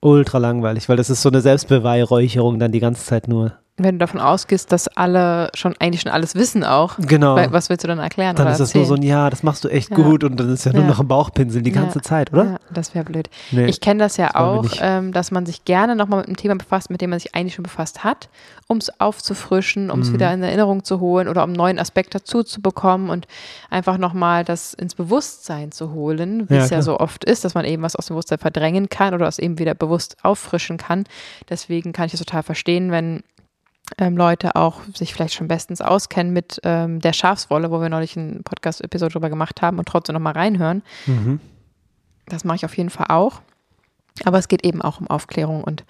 Ultra 0.00 0.38
langweilig, 0.38 0.88
weil 0.88 0.98
das 0.98 1.08
ist 1.08 1.22
so 1.22 1.30
eine 1.30 1.40
Selbstbeweihräucherung 1.40 2.58
dann 2.58 2.72
die 2.72 2.80
ganze 2.80 3.04
Zeit 3.04 3.26
nur 3.26 3.58
wenn 3.76 3.96
du 3.96 3.98
davon 3.98 4.20
ausgehst, 4.20 4.70
dass 4.70 4.86
alle 4.86 5.50
schon 5.54 5.74
eigentlich 5.80 6.02
schon 6.02 6.12
alles 6.12 6.36
wissen 6.36 6.62
auch, 6.62 6.96
genau. 6.96 7.34
was 7.50 7.68
willst 7.70 7.82
du 7.82 7.88
dann 7.88 7.98
erklären? 7.98 8.36
Dann 8.36 8.46
ist 8.46 8.60
das 8.60 8.72
nur 8.72 8.84
so 8.84 8.94
ein 8.94 9.02
Ja, 9.02 9.30
das 9.30 9.42
machst 9.42 9.64
du 9.64 9.68
echt 9.68 9.90
ja. 9.90 9.96
gut 9.96 10.22
und 10.22 10.38
dann 10.38 10.52
ist 10.52 10.64
ja 10.64 10.72
nur 10.72 10.82
ja. 10.82 10.88
noch 10.88 11.00
ein 11.00 11.08
Bauchpinsel 11.08 11.60
die 11.60 11.72
ganze 11.72 11.98
ja. 11.98 12.02
Zeit, 12.02 12.32
oder? 12.32 12.44
Ja, 12.44 12.56
das 12.72 12.94
wäre 12.94 13.04
blöd. 13.04 13.28
Nee, 13.50 13.66
ich 13.66 13.80
kenne 13.80 13.98
das 13.98 14.16
ja 14.16 14.26
das 14.28 14.36
auch, 14.36 14.66
ähm, 14.80 15.12
dass 15.12 15.32
man 15.32 15.44
sich 15.44 15.64
gerne 15.64 15.96
nochmal 15.96 16.20
mit 16.20 16.28
einem 16.28 16.36
Thema 16.36 16.54
befasst, 16.54 16.88
mit 16.88 17.00
dem 17.00 17.10
man 17.10 17.18
sich 17.18 17.34
eigentlich 17.34 17.54
schon 17.54 17.64
befasst 17.64 18.04
hat, 18.04 18.28
um 18.68 18.76
es 18.76 19.00
aufzufrischen, 19.00 19.90
um 19.90 20.00
es 20.00 20.10
mhm. 20.10 20.14
wieder 20.14 20.32
in 20.32 20.42
Erinnerung 20.44 20.84
zu 20.84 21.00
holen 21.00 21.26
oder 21.26 21.42
um 21.42 21.50
einen 21.50 21.56
neuen 21.56 21.80
Aspekt 21.80 22.14
dazu 22.14 22.44
zu 22.44 22.62
bekommen 22.62 23.10
und 23.10 23.26
einfach 23.70 23.98
nochmal 23.98 24.44
das 24.44 24.74
ins 24.74 24.94
Bewusstsein 24.94 25.72
zu 25.72 25.92
holen, 25.92 26.48
wie 26.48 26.54
es 26.54 26.70
ja 26.70 26.80
so 26.80 27.00
oft 27.00 27.24
ist, 27.24 27.44
dass 27.44 27.54
man 27.54 27.64
eben 27.64 27.82
was 27.82 27.96
aus 27.96 28.06
dem 28.06 28.14
Bewusstsein 28.14 28.38
verdrängen 28.38 28.88
kann 28.88 29.14
oder 29.14 29.26
es 29.26 29.40
eben 29.40 29.58
wieder 29.58 29.74
bewusst 29.74 30.16
auffrischen 30.22 30.76
kann. 30.76 31.04
Deswegen 31.48 31.92
kann 31.92 32.06
ich 32.06 32.14
es 32.14 32.20
total 32.20 32.44
verstehen, 32.44 32.92
wenn 32.92 33.24
ähm, 33.98 34.16
Leute 34.16 34.56
auch 34.56 34.80
sich 34.94 35.12
vielleicht 35.12 35.34
schon 35.34 35.48
bestens 35.48 35.80
auskennen 35.80 36.32
mit 36.32 36.60
ähm, 36.64 37.00
der 37.00 37.12
Schafswolle, 37.12 37.70
wo 37.70 37.80
wir 37.80 37.88
neulich 37.88 38.16
eine 38.16 38.40
Podcast-Episode 38.42 39.12
drüber 39.12 39.30
gemacht 39.30 39.62
haben 39.62 39.78
und 39.78 39.86
trotzdem 39.86 40.14
nochmal 40.14 40.32
reinhören. 40.32 40.82
Mhm. 41.06 41.40
Das 42.26 42.44
mache 42.44 42.56
ich 42.56 42.64
auf 42.64 42.76
jeden 42.76 42.90
Fall 42.90 43.06
auch. 43.10 43.40
Aber 44.24 44.38
es 44.38 44.48
geht 44.48 44.64
eben 44.64 44.80
auch 44.80 45.00
um 45.00 45.08
Aufklärung 45.08 45.64
und 45.64 45.84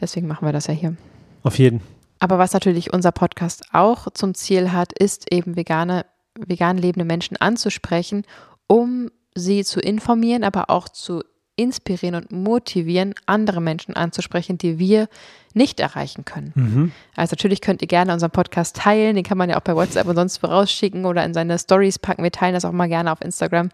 deswegen 0.00 0.26
machen 0.26 0.46
wir 0.46 0.52
das 0.52 0.66
ja 0.66 0.74
hier. 0.74 0.96
Auf 1.42 1.58
jeden. 1.58 1.80
Aber 2.18 2.38
was 2.38 2.52
natürlich 2.52 2.92
unser 2.92 3.12
Podcast 3.12 3.64
auch 3.72 4.08
zum 4.12 4.34
Ziel 4.34 4.72
hat, 4.72 4.92
ist 4.92 5.32
eben 5.32 5.56
vegane, 5.56 6.04
vegan 6.38 6.76
lebende 6.76 7.06
Menschen 7.06 7.38
anzusprechen, 7.38 8.24
um 8.66 9.10
sie 9.34 9.64
zu 9.64 9.80
informieren, 9.80 10.44
aber 10.44 10.68
auch 10.68 10.88
zu 10.88 11.22
inspirieren 11.56 12.14
und 12.14 12.32
motivieren, 12.32 13.14
andere 13.26 13.60
Menschen 13.60 13.94
anzusprechen, 13.94 14.56
die 14.56 14.78
wir 14.78 15.08
nicht 15.52 15.80
erreichen 15.80 16.24
können. 16.24 16.52
Mhm. 16.54 16.92
Also 17.16 17.34
natürlich 17.34 17.60
könnt 17.60 17.82
ihr 17.82 17.88
gerne 17.88 18.12
unseren 18.12 18.30
Podcast 18.30 18.76
teilen, 18.76 19.16
den 19.16 19.24
kann 19.24 19.36
man 19.36 19.50
ja 19.50 19.56
auch 19.56 19.62
bei 19.62 19.74
WhatsApp 19.74 20.06
und 20.06 20.16
sonst 20.16 20.38
vorausschicken 20.38 21.04
oder 21.04 21.24
in 21.24 21.34
seine 21.34 21.58
Stories 21.58 21.98
packen. 21.98 22.22
Wir 22.22 22.32
teilen 22.32 22.54
das 22.54 22.64
auch 22.64 22.72
mal 22.72 22.88
gerne 22.88 23.12
auf 23.12 23.20
Instagram. 23.20 23.70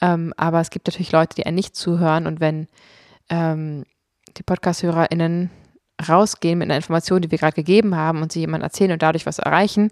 Ähm, 0.00 0.32
aber 0.36 0.60
es 0.60 0.70
gibt 0.70 0.86
natürlich 0.86 1.12
Leute, 1.12 1.34
die 1.34 1.46
einen 1.46 1.56
nicht 1.56 1.74
zuhören 1.76 2.26
und 2.26 2.40
wenn 2.40 2.68
ähm, 3.28 3.84
die 4.36 4.42
Podcast-HörerInnen 4.42 5.50
rausgehen 6.08 6.58
mit 6.58 6.66
einer 6.66 6.76
Information, 6.76 7.22
die 7.22 7.30
wir 7.30 7.38
gerade 7.38 7.54
gegeben 7.54 7.96
haben 7.96 8.22
und 8.22 8.32
sie 8.32 8.40
jemand 8.40 8.62
erzählen 8.62 8.92
und 8.92 9.02
dadurch 9.02 9.26
was 9.26 9.38
erreichen, 9.38 9.90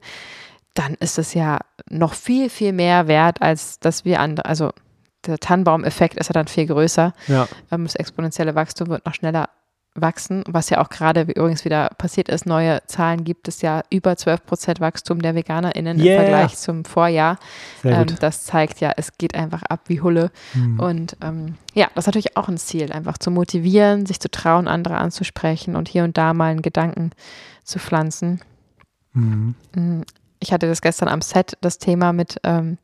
dann 0.74 0.94
ist 0.94 1.18
es 1.18 1.34
ja 1.34 1.58
noch 1.88 2.14
viel, 2.14 2.50
viel 2.50 2.72
mehr 2.72 3.06
wert, 3.06 3.40
als 3.40 3.78
dass 3.78 4.04
wir 4.04 4.20
andere, 4.20 4.46
also 4.46 4.72
der 5.26 5.38
Tannenbaum-Effekt 5.38 6.16
ist 6.16 6.28
ja 6.28 6.32
dann 6.32 6.48
viel 6.48 6.66
größer. 6.66 7.12
Ja. 7.28 7.48
Ähm, 7.70 7.84
das 7.84 7.94
exponentielle 7.94 8.54
Wachstum 8.54 8.88
wird 8.88 9.06
noch 9.06 9.14
schneller 9.14 9.48
wachsen, 9.94 10.42
was 10.48 10.70
ja 10.70 10.80
auch 10.80 10.88
gerade 10.88 11.22
übrigens 11.22 11.64
wieder 11.64 11.90
passiert 11.98 12.28
ist. 12.28 12.46
Neue 12.46 12.82
Zahlen 12.86 13.22
gibt 13.24 13.46
es 13.46 13.62
ja 13.62 13.82
über 13.90 14.16
12 14.16 14.44
Prozent 14.44 14.80
Wachstum 14.80 15.22
der 15.22 15.34
VeganerInnen 15.34 16.00
yeah. 16.00 16.14
im 16.14 16.20
Vergleich 16.20 16.56
zum 16.56 16.84
Vorjahr. 16.84 17.38
Ähm, 17.84 18.06
das 18.18 18.44
zeigt 18.44 18.80
ja, 18.80 18.92
es 18.96 19.16
geht 19.18 19.34
einfach 19.34 19.62
ab 19.62 19.82
wie 19.86 20.00
Hulle. 20.00 20.30
Mhm. 20.54 20.80
Und 20.80 21.16
ähm, 21.22 21.54
ja, 21.74 21.86
das 21.94 22.04
ist 22.04 22.06
natürlich 22.06 22.36
auch 22.36 22.48
ein 22.48 22.58
Ziel, 22.58 22.92
einfach 22.92 23.18
zu 23.18 23.30
motivieren, 23.30 24.04
sich 24.06 24.18
zu 24.18 24.30
trauen, 24.30 24.66
andere 24.66 24.96
anzusprechen 24.96 25.76
und 25.76 25.88
hier 25.88 26.02
und 26.02 26.18
da 26.18 26.34
mal 26.34 26.50
einen 26.50 26.62
Gedanken 26.62 27.10
zu 27.62 27.78
pflanzen. 27.78 28.40
Mhm. 29.12 29.54
Ich 30.40 30.52
hatte 30.52 30.66
das 30.66 30.82
gestern 30.82 31.08
am 31.08 31.20
Set, 31.20 31.56
das 31.60 31.78
Thema 31.78 32.12
mit 32.12 32.40
ähm, 32.42 32.78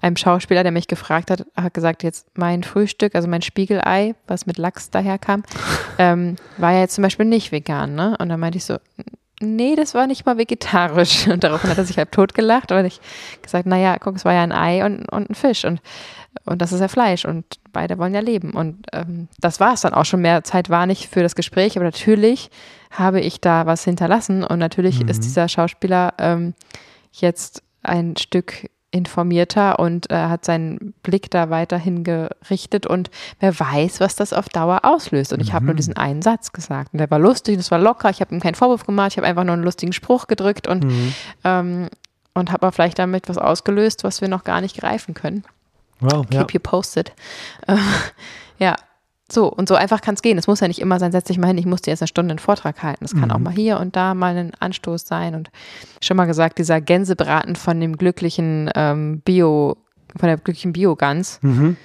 einem 0.00 0.16
Schauspieler, 0.16 0.62
der 0.62 0.72
mich 0.72 0.88
gefragt 0.88 1.30
hat, 1.30 1.46
hat 1.56 1.74
gesagt, 1.74 2.02
jetzt 2.02 2.26
mein 2.36 2.62
Frühstück, 2.62 3.14
also 3.14 3.28
mein 3.28 3.42
Spiegelei, 3.42 4.14
was 4.26 4.46
mit 4.46 4.58
Lachs 4.58 4.90
daherkam, 4.90 5.42
ähm, 5.98 6.36
war 6.56 6.72
ja 6.72 6.80
jetzt 6.80 6.94
zum 6.94 7.02
Beispiel 7.02 7.26
nicht 7.26 7.52
vegan, 7.52 7.94
ne? 7.94 8.16
Und 8.18 8.28
dann 8.28 8.40
meinte 8.40 8.58
ich 8.58 8.64
so, 8.64 8.78
nee, 9.40 9.76
das 9.76 9.94
war 9.94 10.06
nicht 10.06 10.26
mal 10.26 10.38
vegetarisch. 10.38 11.26
Und 11.28 11.44
daraufhin 11.44 11.70
hat 11.70 11.78
er 11.78 11.84
sich 11.84 11.98
halb 11.98 12.12
tot 12.12 12.34
gelacht, 12.34 12.70
weil 12.70 12.86
ich 12.86 13.00
gesagt, 13.42 13.66
naja, 13.66 13.96
guck, 13.98 14.16
es 14.16 14.24
war 14.24 14.34
ja 14.34 14.42
ein 14.42 14.52
Ei 14.52 14.84
und, 14.84 15.10
und 15.10 15.30
ein 15.30 15.34
Fisch 15.34 15.64
und, 15.64 15.80
und 16.44 16.60
das 16.60 16.72
ist 16.72 16.80
ja 16.80 16.88
Fleisch 16.88 17.24
und 17.24 17.44
beide 17.72 17.98
wollen 17.98 18.14
ja 18.14 18.20
leben. 18.20 18.52
Und 18.52 18.86
ähm, 18.92 19.28
das 19.38 19.60
war 19.60 19.74
es 19.74 19.82
dann 19.82 19.94
auch 19.94 20.04
schon. 20.04 20.20
Mehr 20.20 20.44
Zeit 20.44 20.70
war 20.70 20.86
nicht 20.86 21.08
für 21.08 21.22
das 21.22 21.34
Gespräch, 21.34 21.76
aber 21.76 21.84
natürlich 21.84 22.50
habe 22.90 23.20
ich 23.20 23.40
da 23.40 23.66
was 23.66 23.84
hinterlassen 23.84 24.44
und 24.44 24.58
natürlich 24.58 25.02
mhm. 25.02 25.08
ist 25.08 25.24
dieser 25.24 25.48
Schauspieler 25.48 26.14
ähm, 26.18 26.54
jetzt 27.12 27.62
ein 27.82 28.16
Stück 28.16 28.68
informierter 28.90 29.78
und 29.78 30.10
äh, 30.10 30.16
hat 30.16 30.44
seinen 30.44 30.94
Blick 31.02 31.30
da 31.30 31.50
weiterhin 31.50 32.04
gerichtet 32.04 32.86
und 32.86 33.10
wer 33.38 33.58
weiß, 33.58 34.00
was 34.00 34.16
das 34.16 34.32
auf 34.32 34.48
Dauer 34.48 34.80
auslöst. 34.84 35.32
Und 35.32 35.40
ich 35.40 35.52
habe 35.52 35.66
nur 35.66 35.74
mhm. 35.74 35.78
diesen 35.78 35.96
einen 35.96 36.22
Satz 36.22 36.52
gesagt 36.52 36.94
und 36.94 36.98
der 36.98 37.10
war 37.10 37.18
lustig, 37.18 37.58
das 37.58 37.70
war 37.70 37.78
locker, 37.78 38.08
ich 38.08 38.20
habe 38.20 38.34
ihm 38.34 38.40
keinen 38.40 38.54
Vorwurf 38.54 38.86
gemacht, 38.86 39.12
ich 39.12 39.16
habe 39.18 39.26
einfach 39.26 39.44
nur 39.44 39.54
einen 39.54 39.64
lustigen 39.64 39.92
Spruch 39.92 40.26
gedrückt 40.26 40.66
und, 40.66 40.84
mhm. 40.84 41.14
ähm, 41.44 41.88
und 42.32 42.50
habe 42.50 42.72
vielleicht 42.72 42.98
damit 42.98 43.28
was 43.28 43.36
ausgelöst, 43.36 44.04
was 44.04 44.20
wir 44.20 44.28
noch 44.28 44.44
gar 44.44 44.60
nicht 44.60 44.78
greifen 44.78 45.12
können. 45.12 45.44
Wow, 46.00 46.26
Keep 46.26 46.32
ja. 46.32 46.46
you 46.54 46.60
posted. 46.60 47.12
Ja, 48.60 48.74
so, 49.30 49.52
und 49.52 49.68
so 49.68 49.74
einfach 49.74 50.00
kann 50.00 50.14
es 50.14 50.22
gehen. 50.22 50.38
Es 50.38 50.46
muss 50.46 50.60
ja 50.60 50.68
nicht 50.68 50.80
immer 50.80 50.98
sein, 50.98 51.12
setz 51.12 51.26
dich 51.26 51.38
mal 51.38 51.48
hin, 51.48 51.58
ich 51.58 51.66
muss 51.66 51.82
dir 51.82 51.90
jetzt 51.90 52.00
eine 52.00 52.08
Stunde 52.08 52.32
einen 52.32 52.38
Vortrag 52.38 52.82
halten. 52.82 53.04
Es 53.04 53.12
kann 53.12 53.26
mhm. 53.26 53.30
auch 53.32 53.38
mal 53.38 53.52
hier 53.52 53.78
und 53.78 53.94
da 53.94 54.14
mal 54.14 54.36
ein 54.36 54.52
Anstoß 54.58 55.06
sein. 55.06 55.34
Und 55.34 55.50
schon 56.00 56.16
mal 56.16 56.24
gesagt, 56.24 56.58
dieser 56.58 56.80
Gänsebraten 56.80 57.54
von 57.54 57.78
dem 57.78 57.96
glücklichen 57.96 58.70
ähm, 58.74 59.20
Bio, 59.20 59.76
von 60.16 60.28
der 60.28 60.38
glücklichen 60.38 60.72
Bio-Gans. 60.72 61.40
Mhm. 61.42 61.76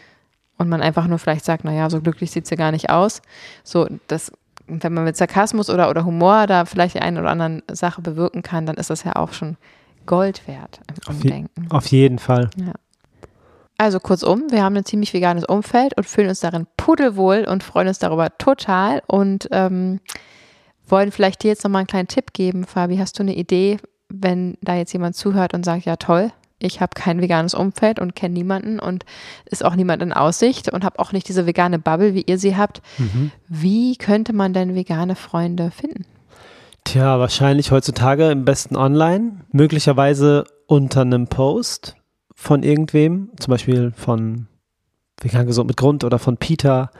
Und 0.58 0.69
man 0.69 0.82
einfach 0.82 1.08
nur 1.08 1.19
vielleicht 1.19 1.43
sagt, 1.43 1.65
naja, 1.65 1.89
so 1.89 1.99
glücklich 1.99 2.32
sieht 2.32 2.47
sie 2.47 2.56
gar 2.56 2.71
nicht 2.71 2.89
aus. 2.89 3.21
So, 3.63 3.88
das, 4.08 4.32
wenn 4.67 4.93
man 4.93 5.03
mit 5.03 5.17
Sarkasmus 5.17 5.69
oder, 5.69 5.89
oder 5.89 6.06
Humor 6.06 6.47
da 6.47 6.63
vielleicht 6.63 6.95
die 6.95 7.01
eine 7.01 7.19
oder 7.19 7.32
andere 7.32 7.63
Sache 7.71 8.01
bewirken 8.01 8.43
kann, 8.43 8.65
dann 8.65 8.77
ist 8.77 8.89
das 8.89 9.03
ja 9.03 9.17
auch 9.17 9.34
schon 9.34 9.58
Gold 10.06 10.47
wert 10.47 10.79
im 10.88 11.15
Umdenken. 11.15 11.65
Auf, 11.65 11.71
je, 11.71 11.77
auf 11.77 11.86
jeden 11.88 12.19
Fall. 12.19 12.49
Ja. 12.56 12.73
Also 13.83 13.99
kurzum, 13.99 14.43
wir 14.49 14.63
haben 14.63 14.77
ein 14.77 14.85
ziemlich 14.85 15.13
veganes 15.13 15.43
Umfeld 15.43 15.97
und 15.97 16.05
fühlen 16.05 16.29
uns 16.29 16.39
darin 16.39 16.67
pudelwohl 16.77 17.45
und 17.45 17.63
freuen 17.63 17.89
uns 17.89 17.99
darüber 17.99 18.29
total 18.37 19.03
und 19.07 19.49
ähm, 19.51 19.99
wollen 20.87 21.11
vielleicht 21.11 21.43
dir 21.43 21.49
jetzt 21.49 21.65
nochmal 21.65 21.81
einen 21.81 21.87
kleinen 21.87 22.07
Tipp 22.07 22.31
geben. 22.31 22.63
Fabi, 22.63 22.95
hast 22.95 23.19
du 23.19 23.23
eine 23.23 23.35
Idee, 23.35 23.79
wenn 24.07 24.57
da 24.61 24.75
jetzt 24.75 24.93
jemand 24.93 25.17
zuhört 25.17 25.53
und 25.53 25.65
sagt, 25.65 25.83
ja 25.83 25.97
toll, 25.97 26.31
ich 26.59 26.79
habe 26.79 26.91
kein 26.95 27.19
veganes 27.19 27.53
Umfeld 27.53 27.99
und 27.99 28.15
kenne 28.15 28.35
niemanden 28.35 28.79
und 28.79 29.03
ist 29.51 29.65
auch 29.65 29.75
niemand 29.75 30.01
in 30.01 30.13
Aussicht 30.13 30.71
und 30.71 30.85
habe 30.85 30.99
auch 30.99 31.11
nicht 31.11 31.27
diese 31.27 31.45
vegane 31.45 31.77
Bubble, 31.77 32.13
wie 32.13 32.23
ihr 32.25 32.37
sie 32.37 32.55
habt. 32.55 32.81
Mhm. 32.99 33.33
Wie 33.49 33.97
könnte 33.97 34.31
man 34.31 34.53
denn 34.53 34.75
vegane 34.75 35.17
Freunde 35.17 35.71
finden? 35.71 36.05
Tja, 36.85 37.19
wahrscheinlich 37.19 37.71
heutzutage 37.71 38.31
im 38.31 38.45
besten 38.45 38.77
online, 38.77 39.41
möglicherweise 39.51 40.45
unter 40.67 41.01
einem 41.01 41.27
Post 41.27 41.97
von 42.33 42.63
irgendwem, 42.63 43.29
zum 43.39 43.51
Beispiel 43.51 43.91
von 43.95 44.47
Vegan 45.21 45.45
gesund 45.45 45.67
mit 45.67 45.77
Grund 45.77 46.03
oder 46.03 46.19
von 46.19 46.37
Peter. 46.37 46.91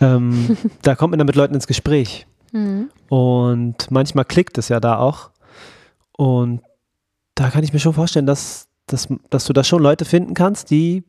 Ähm, 0.00 0.56
da 0.82 0.94
kommt 0.94 1.12
man 1.12 1.18
dann 1.18 1.26
mit 1.26 1.36
Leuten 1.36 1.54
ins 1.54 1.66
Gespräch. 1.66 2.26
Mhm. 2.52 2.90
Und 3.08 3.90
manchmal 3.90 4.24
klickt 4.24 4.58
es 4.58 4.68
ja 4.68 4.80
da 4.80 4.98
auch. 4.98 5.30
Und 6.12 6.60
da 7.34 7.50
kann 7.50 7.64
ich 7.64 7.72
mir 7.72 7.78
schon 7.78 7.94
vorstellen, 7.94 8.26
dass, 8.26 8.68
dass, 8.86 9.08
dass 9.30 9.44
du 9.46 9.52
da 9.52 9.64
schon 9.64 9.82
Leute 9.82 10.04
finden 10.04 10.34
kannst, 10.34 10.70
die 10.70 11.04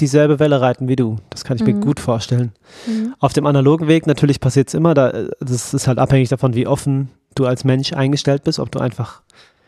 dieselbe 0.00 0.38
Welle 0.38 0.60
reiten 0.60 0.88
wie 0.88 0.96
du. 0.96 1.16
Das 1.30 1.44
kann 1.44 1.56
ich 1.56 1.62
mhm. 1.62 1.78
mir 1.78 1.80
gut 1.80 2.00
vorstellen. 2.00 2.52
Mhm. 2.86 3.14
Auf 3.18 3.32
dem 3.32 3.46
analogen 3.46 3.88
Weg 3.88 4.06
natürlich 4.06 4.40
passiert 4.40 4.68
es 4.68 4.74
immer, 4.74 4.94
da, 4.94 5.12
das 5.40 5.72
ist 5.74 5.86
halt 5.86 5.98
abhängig 5.98 6.28
davon, 6.28 6.54
wie 6.54 6.66
offen 6.66 7.10
du 7.34 7.46
als 7.46 7.64
Mensch 7.64 7.92
eingestellt 7.92 8.44
bist, 8.44 8.58
ob 8.58 8.70
du 8.70 8.78
einfach 8.78 9.22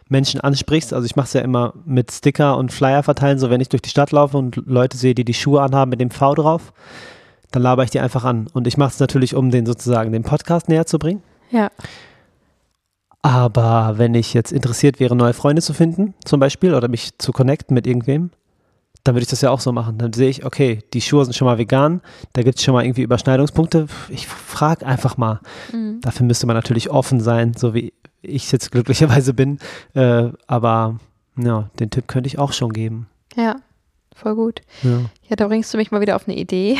Menschen 0.08 0.40
ansprichst. 0.40 0.92
Also 0.92 1.06
ich 1.06 1.16
mache 1.16 1.26
es 1.26 1.32
ja 1.32 1.40
immer 1.40 1.74
mit 1.84 2.12
Sticker 2.12 2.56
und 2.56 2.72
Flyer 2.72 3.02
verteilen, 3.02 3.38
so 3.38 3.50
wenn 3.50 3.60
ich 3.60 3.68
durch 3.68 3.82
die 3.82 3.90
Stadt 3.90 4.12
laufe 4.12 4.36
und 4.36 4.56
Leute 4.66 4.96
sehe, 4.96 5.14
die 5.14 5.24
die 5.24 5.34
Schuhe 5.34 5.62
anhaben 5.62 5.90
mit 5.90 6.00
dem 6.00 6.10
V 6.10 6.34
drauf, 6.34 6.72
dann 7.50 7.62
laber 7.62 7.84
ich 7.84 7.90
die 7.90 8.00
einfach 8.00 8.24
an. 8.24 8.48
Und 8.52 8.66
ich 8.66 8.76
mache 8.76 8.90
es 8.90 9.00
natürlich, 9.00 9.34
um 9.34 9.50
den 9.50 9.66
sozusagen 9.66 10.12
den 10.12 10.24
Podcast 10.24 10.68
näher 10.68 10.86
zu 10.86 10.98
bringen. 10.98 11.22
Ja. 11.50 11.70
Aber 13.22 13.94
wenn 13.96 14.14
ich 14.14 14.34
jetzt 14.34 14.52
interessiert 14.52 15.00
wäre, 15.00 15.16
neue 15.16 15.32
Freunde 15.32 15.62
zu 15.62 15.72
finden, 15.72 16.14
zum 16.24 16.40
Beispiel, 16.40 16.74
oder 16.74 16.88
mich 16.88 17.16
zu 17.18 17.32
connecten 17.32 17.74
mit 17.74 17.86
irgendwem, 17.86 18.30
dann 19.04 19.14
würde 19.14 19.22
ich 19.22 19.30
das 19.30 19.40
ja 19.40 19.50
auch 19.50 19.60
so 19.60 19.72
machen. 19.72 19.98
Dann 19.98 20.12
sehe 20.12 20.28
ich, 20.28 20.44
okay, 20.44 20.80
die 20.92 21.00
Schuhe 21.00 21.24
sind 21.24 21.34
schon 21.34 21.46
mal 21.46 21.58
vegan, 21.58 22.00
da 22.32 22.42
gibt 22.42 22.58
es 22.58 22.64
schon 22.64 22.74
mal 22.74 22.84
irgendwie 22.84 23.02
Überschneidungspunkte. 23.02 23.86
Ich 24.08 24.26
frage 24.26 24.84
einfach 24.84 25.16
mal. 25.16 25.40
Mhm. 25.72 26.00
Dafür 26.00 26.26
müsste 26.26 26.46
man 26.46 26.56
natürlich 26.56 26.90
offen 26.90 27.20
sein, 27.20 27.52
so 27.54 27.74
wie 27.74 27.92
ich 28.26 28.50
jetzt 28.52 28.70
glücklicherweise 28.72 29.34
bin. 29.34 29.58
Äh, 29.94 30.30
aber 30.46 30.98
ja, 31.36 31.70
den 31.80 31.90
Tipp 31.90 32.08
könnte 32.08 32.26
ich 32.26 32.38
auch 32.38 32.52
schon 32.52 32.72
geben. 32.72 33.08
Ja, 33.36 33.56
voll 34.14 34.34
gut. 34.34 34.60
Ja, 34.82 35.00
ja 35.28 35.36
da 35.36 35.48
bringst 35.48 35.72
du 35.74 35.78
mich 35.78 35.90
mal 35.90 36.00
wieder 36.00 36.16
auf 36.16 36.28
eine 36.28 36.36
Idee. 36.36 36.78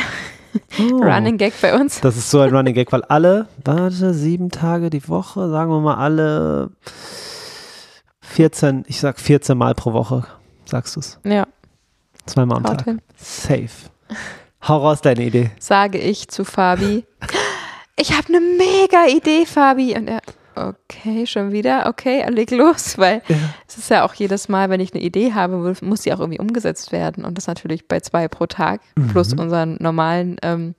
Oh, 0.79 0.97
Running 1.01 1.37
Gag 1.37 1.53
bei 1.61 1.75
uns. 1.79 1.99
Das 2.01 2.17
ist 2.17 2.29
so 2.29 2.39
ein 2.39 2.55
Running 2.55 2.73
Gag, 2.73 2.91
weil 2.91 3.03
alle, 3.03 3.47
warte, 3.63 4.13
sieben 4.13 4.49
Tage 4.49 4.89
die 4.89 5.07
Woche, 5.07 5.49
sagen 5.49 5.71
wir 5.71 5.81
mal 5.81 5.95
alle 5.95 6.71
14, 8.21 8.85
ich 8.87 8.99
sag 8.99 9.19
14 9.19 9.57
Mal 9.57 9.75
pro 9.75 9.93
Woche, 9.93 10.25
sagst 10.65 10.95
du 10.95 10.99
es? 11.01 11.19
Ja. 11.23 11.47
Zweimal 12.25 12.57
am 12.57 12.63
Haut 12.63 12.77
Tag. 12.77 12.85
Hin. 12.85 13.01
Safe. 13.17 13.69
Hau 14.67 14.77
raus 14.77 15.01
deine 15.01 15.23
Idee. 15.25 15.51
Sage 15.59 15.99
ich 15.99 16.27
zu 16.27 16.43
Fabi. 16.45 17.05
Ich 17.97 18.11
habe 18.11 18.27
eine 18.27 18.41
mega 18.41 19.07
Idee, 19.07 19.45
Fabi. 19.45 19.95
Und 19.95 20.09
er, 20.09 20.21
okay, 20.55 21.25
schon 21.25 21.51
wieder, 21.51 21.85
okay, 21.87 22.25
leg 22.29 22.51
los, 22.51 22.97
weil 22.97 23.21
ja. 23.27 23.35
es 23.67 23.77
ist 23.77 23.89
ja 23.89 24.05
auch 24.05 24.13
jedes 24.13 24.49
Mal, 24.49 24.69
wenn 24.69 24.79
ich 24.79 24.93
eine 24.93 25.03
Idee 25.03 25.33
habe, 25.33 25.75
muss 25.81 26.03
sie 26.03 26.13
auch 26.13 26.19
irgendwie 26.19 26.39
umgesetzt 26.39 26.91
werden 26.91 27.25
und 27.25 27.37
das 27.37 27.47
natürlich 27.47 27.87
bei 27.87 27.99
zwei 27.99 28.27
pro 28.27 28.45
Tag 28.45 28.81
mhm. 28.95 29.07
plus 29.09 29.33
unseren 29.33 29.77
normalen 29.79 30.37
ähm, 30.41 30.75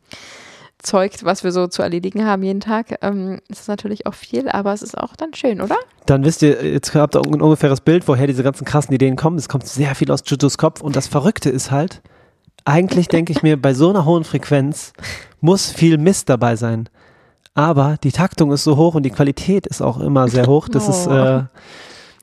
Zeug, 0.82 1.12
was 1.22 1.42
wir 1.42 1.52
so 1.52 1.66
zu 1.66 1.82
erledigen 1.82 2.24
haben 2.24 2.42
jeden 2.42 2.60
Tag. 2.60 2.98
Ähm, 3.02 3.40
ist 3.48 3.68
natürlich 3.68 4.06
auch 4.06 4.14
viel, 4.14 4.48
aber 4.48 4.72
es 4.72 4.82
ist 4.82 4.96
auch 4.96 5.16
dann 5.16 5.34
schön, 5.34 5.60
oder? 5.60 5.76
Dann 6.06 6.24
wisst 6.24 6.42
ihr, 6.42 6.64
jetzt 6.64 6.94
habt 6.94 7.16
ihr 7.16 7.20
ein 7.20 7.42
ungefähres 7.42 7.80
Bild, 7.80 8.06
woher 8.06 8.26
diese 8.26 8.42
ganzen 8.42 8.64
krassen 8.64 8.94
Ideen 8.94 9.16
kommen. 9.16 9.38
Es 9.38 9.48
kommt 9.48 9.66
sehr 9.66 9.94
viel 9.94 10.10
aus 10.10 10.22
Jutus 10.24 10.58
Kopf 10.58 10.80
und 10.80 10.94
das 10.94 11.08
Verrückte 11.08 11.50
ist 11.50 11.70
halt, 11.70 12.02
eigentlich 12.64 13.08
denke 13.08 13.32
ich 13.32 13.42
mir, 13.42 13.60
bei 13.60 13.74
so 13.74 13.90
einer 13.90 14.04
hohen 14.04 14.24
Frequenz 14.24 14.92
muss 15.40 15.70
viel 15.70 15.98
Mist 15.98 16.28
dabei 16.28 16.56
sein. 16.56 16.88
Aber 17.56 17.96
die 18.02 18.12
Taktung 18.12 18.52
ist 18.52 18.64
so 18.64 18.76
hoch 18.76 18.94
und 18.94 19.02
die 19.02 19.10
Qualität 19.10 19.66
ist 19.66 19.80
auch 19.80 19.98
immer 19.98 20.28
sehr 20.28 20.46
hoch. 20.46 20.68
Das 20.68 20.86
oh. 20.88 20.90
ist 20.90 21.06
äh, 21.06 21.42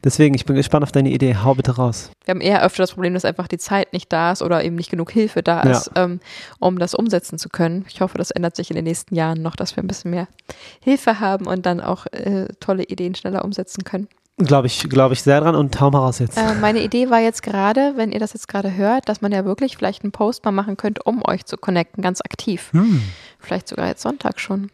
deswegen, 0.04 0.36
ich 0.36 0.46
bin 0.46 0.56
gespannt 0.56 0.84
auf 0.84 0.91
deine 0.91 1.10
Idee. 1.10 1.36
Hau 1.43 1.56
bitte 1.56 1.76
raus. 1.76 2.12
Wir 2.24 2.36
haben 2.36 2.41
eher 2.41 2.63
öfter 2.63 2.84
das 2.84 2.91
Problem, 2.91 3.15
dass 3.15 3.26
einfach 3.26 3.48
die 3.48 3.58
Zeit 3.58 3.93
nicht 3.93 4.13
da 4.13 4.32
ist 4.32 4.43
oder 4.43 4.63
eben 4.63 4.76
nicht 4.76 4.91
genug 4.91 5.12
Hilfe 5.12 5.41
da 5.41 5.62
ist, 5.62 5.89
ja. 5.96 6.04
ähm, 6.04 6.19
um 6.60 6.78
das 6.78 6.93
umsetzen 6.93 7.39
zu 7.39 7.50
können. 7.50 7.84
Ich 7.89 8.00
hoffe, 8.00 8.19
das 8.19 8.30
ändert 8.30 8.56
sich 8.56 8.69
in 8.69 8.76
den 8.76 8.86
nächsten 8.86 9.15
Jahren 9.15 9.41
noch, 9.41 9.56
dass 9.56 9.76
wir 9.76 9.84
ein 9.84 9.88
bisschen 9.88 10.12
mehr 10.12 10.28
Hilfe 10.82 11.19
haben 11.19 11.48
und 11.48 11.65
dann 11.65 11.82
auch 11.82 12.06
äh, 12.12 12.46
tolle 12.60 12.84
Ideen 12.84 13.15
schneller 13.15 13.43
umsetzen 13.43 13.84
können. 13.84 14.08
Glaube 14.38 14.67
ich, 14.67 14.88
glaube 14.89 15.13
ich 15.13 15.22
sehr 15.22 15.41
dran 15.41 15.56
und 15.56 15.80
hau 15.80 15.91
mal 15.91 16.00
raus 16.00 16.19
jetzt. 16.19 16.38
Äh, 16.38 16.56
meine 16.56 16.82
Idee 16.82 17.10
war 17.10 17.19
jetzt 17.19 17.41
gerade, 17.43 17.93
wenn 17.96 18.12
ihr 18.12 18.19
das 18.19 18.34
jetzt 18.34 18.48
gerade 18.48 18.76
hört, 18.76 19.10
dass 19.10 19.22
man 19.22 19.32
ja 19.32 19.46
wirklich 19.46 19.78
vielleicht 19.78 20.04
einen 20.04 20.12
Post 20.12 20.43
mal 20.46 20.52
machen 20.52 20.78
könnte, 20.78 21.02
um 21.04 21.24
euch 21.26 21.46
zu 21.46 21.56
connecten, 21.56 22.04
ganz 22.04 22.19
aktiv. 22.22 22.69
Hm. 22.72 23.02
Vielleicht 23.39 23.67
sogar 23.67 23.88
jetzt 23.88 24.02
Sonntag 24.02 24.39
schon 24.39 24.72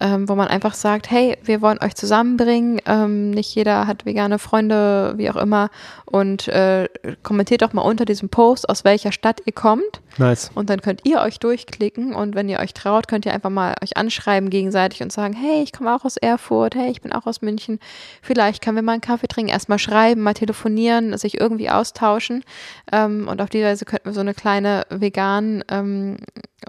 ähm, 0.00 0.28
wo 0.28 0.34
man 0.34 0.48
einfach 0.48 0.74
sagt, 0.74 1.10
hey, 1.10 1.38
wir 1.44 1.62
wollen 1.62 1.78
euch 1.82 1.94
zusammenbringen, 1.94 2.80
ähm, 2.86 3.30
nicht 3.30 3.54
jeder 3.54 3.86
hat 3.86 4.04
vegane 4.04 4.40
Freunde, 4.40 5.14
wie 5.16 5.30
auch 5.30 5.36
immer, 5.36 5.70
und 6.04 6.48
äh, 6.48 6.88
kommentiert 7.22 7.62
doch 7.62 7.72
mal 7.72 7.82
unter 7.82 8.04
diesem 8.04 8.28
Post, 8.28 8.68
aus 8.68 8.84
welcher 8.84 9.12
Stadt 9.12 9.42
ihr 9.44 9.52
kommt. 9.52 10.00
Nice. 10.18 10.50
Und 10.54 10.68
dann 10.68 10.80
könnt 10.80 11.02
ihr 11.04 11.20
euch 11.20 11.38
durchklicken 11.38 12.12
und 12.14 12.34
wenn 12.34 12.48
ihr 12.48 12.58
euch 12.58 12.74
traut, 12.74 13.06
könnt 13.06 13.24
ihr 13.24 13.32
einfach 13.32 13.50
mal 13.50 13.74
euch 13.82 13.96
anschreiben 13.96 14.50
gegenseitig 14.50 15.00
und 15.02 15.12
sagen, 15.12 15.32
hey, 15.32 15.62
ich 15.62 15.72
komme 15.72 15.94
auch 15.94 16.04
aus 16.04 16.16
Erfurt, 16.16 16.74
hey, 16.74 16.90
ich 16.90 17.00
bin 17.00 17.12
auch 17.12 17.26
aus 17.26 17.40
München, 17.40 17.78
vielleicht 18.20 18.62
können 18.62 18.76
wir 18.76 18.82
mal 18.82 18.92
einen 18.92 19.00
Kaffee 19.00 19.28
trinken, 19.28 19.52
erstmal 19.52 19.78
schreiben, 19.78 20.22
mal 20.22 20.34
telefonieren, 20.34 21.16
sich 21.18 21.40
irgendwie 21.40 21.70
austauschen 21.70 22.42
ähm, 22.90 23.28
und 23.28 23.40
auf 23.40 23.50
die 23.50 23.62
Weise 23.62 23.84
könnten 23.84 24.06
wir 24.06 24.12
so 24.12 24.20
eine 24.20 24.34
kleine 24.34 24.86
vegan 24.90 25.62
ähm, 25.68 26.16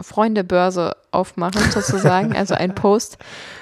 Freundebörse 0.02 0.96
aufmachen, 1.12 1.62
sozusagen, 1.72 2.36
also 2.36 2.56
ein 2.56 2.76
Post. 2.76 3.18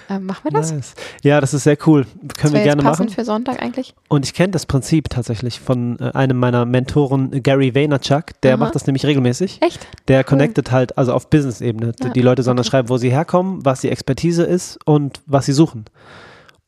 Ähm, 0.09 0.25
machen 0.25 0.43
wir 0.43 0.51
das? 0.51 0.71
Nice. 0.71 0.95
Ja, 1.23 1.39
das 1.39 1.53
ist 1.53 1.63
sehr 1.63 1.77
cool. 1.87 2.05
Können 2.37 2.53
wir 2.53 2.63
gerne 2.63 2.83
machen. 2.83 3.09
für 3.09 3.23
Sonntag 3.23 3.61
eigentlich? 3.61 3.95
Und 4.09 4.25
ich 4.25 4.33
kenne 4.33 4.51
das 4.51 4.65
Prinzip 4.65 5.09
tatsächlich 5.09 5.59
von 5.59 5.99
äh, 5.99 6.11
einem 6.13 6.37
meiner 6.37 6.65
Mentoren, 6.65 7.43
Gary 7.43 7.73
Vaynerchuk. 7.73 8.41
Der 8.41 8.53
Aha. 8.53 8.57
macht 8.57 8.75
das 8.75 8.85
nämlich 8.85 9.05
regelmäßig. 9.05 9.61
Echt? 9.61 9.87
Der 10.07 10.19
cool. 10.19 10.23
connectet 10.25 10.71
halt, 10.71 10.97
also 10.97 11.13
auf 11.13 11.29
Business-Ebene. 11.29 11.93
Ja, 12.01 12.09
die 12.09 12.21
Leute 12.21 12.43
sollen 12.43 12.59
okay. 12.59 12.69
schreiben, 12.69 12.89
wo 12.89 12.97
sie 12.97 13.11
herkommen, 13.11 13.63
was 13.65 13.81
die 13.81 13.89
Expertise 13.89 14.43
ist 14.43 14.79
und 14.85 15.21
was 15.25 15.45
sie 15.45 15.53
suchen. 15.53 15.85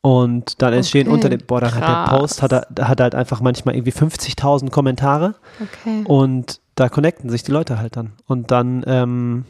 Und 0.06 0.62
dann 0.62 0.72
entstehen 0.72 1.08
okay. 1.08 1.14
unter 1.14 1.28
dem, 1.28 1.40
boah, 1.44 1.60
dann 1.60 1.74
hat 1.74 1.82
der 1.82 2.16
Post, 2.16 2.40
hat, 2.40 2.52
er, 2.52 2.68
hat 2.88 3.00
halt 3.00 3.16
einfach 3.16 3.40
manchmal 3.40 3.74
irgendwie 3.74 3.90
50.000 3.90 4.70
Kommentare. 4.70 5.34
Okay. 5.60 6.04
Und 6.04 6.60
da 6.76 6.88
connecten 6.88 7.28
sich 7.28 7.42
die 7.42 7.50
Leute 7.50 7.80
halt 7.80 7.96
dann. 7.96 8.12
Und 8.24 8.52
dann 8.52 8.84
ähm, 8.86 9.46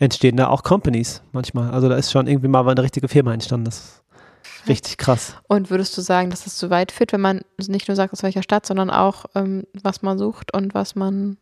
entstehen 0.00 0.36
da 0.36 0.48
auch 0.48 0.64
Companies 0.64 1.22
manchmal. 1.32 1.70
Also 1.70 1.88
da 1.88 1.96
ist 1.96 2.10
schon 2.10 2.26
irgendwie 2.26 2.48
mal 2.48 2.66
eine 2.68 2.82
richtige 2.82 3.06
Firma 3.06 3.32
entstanden. 3.32 3.66
Das 3.66 3.76
ist 3.76 4.68
richtig 4.68 4.98
krass. 4.98 5.36
Und 5.46 5.70
würdest 5.70 5.96
du 5.96 6.00
sagen, 6.00 6.30
dass 6.30 6.44
das 6.44 6.56
zu 6.56 6.70
weit 6.70 6.90
führt, 6.90 7.12
wenn 7.12 7.20
man 7.20 7.42
nicht 7.58 7.86
nur 7.86 7.94
sagt, 7.94 8.12
aus 8.12 8.22
welcher 8.22 8.42
Stadt, 8.42 8.66
sondern 8.66 8.90
auch, 8.90 9.26
ähm, 9.34 9.64
was 9.82 10.02
man 10.02 10.18
sucht 10.18 10.52
und 10.52 10.74
was 10.74 10.96
man, 10.96 11.36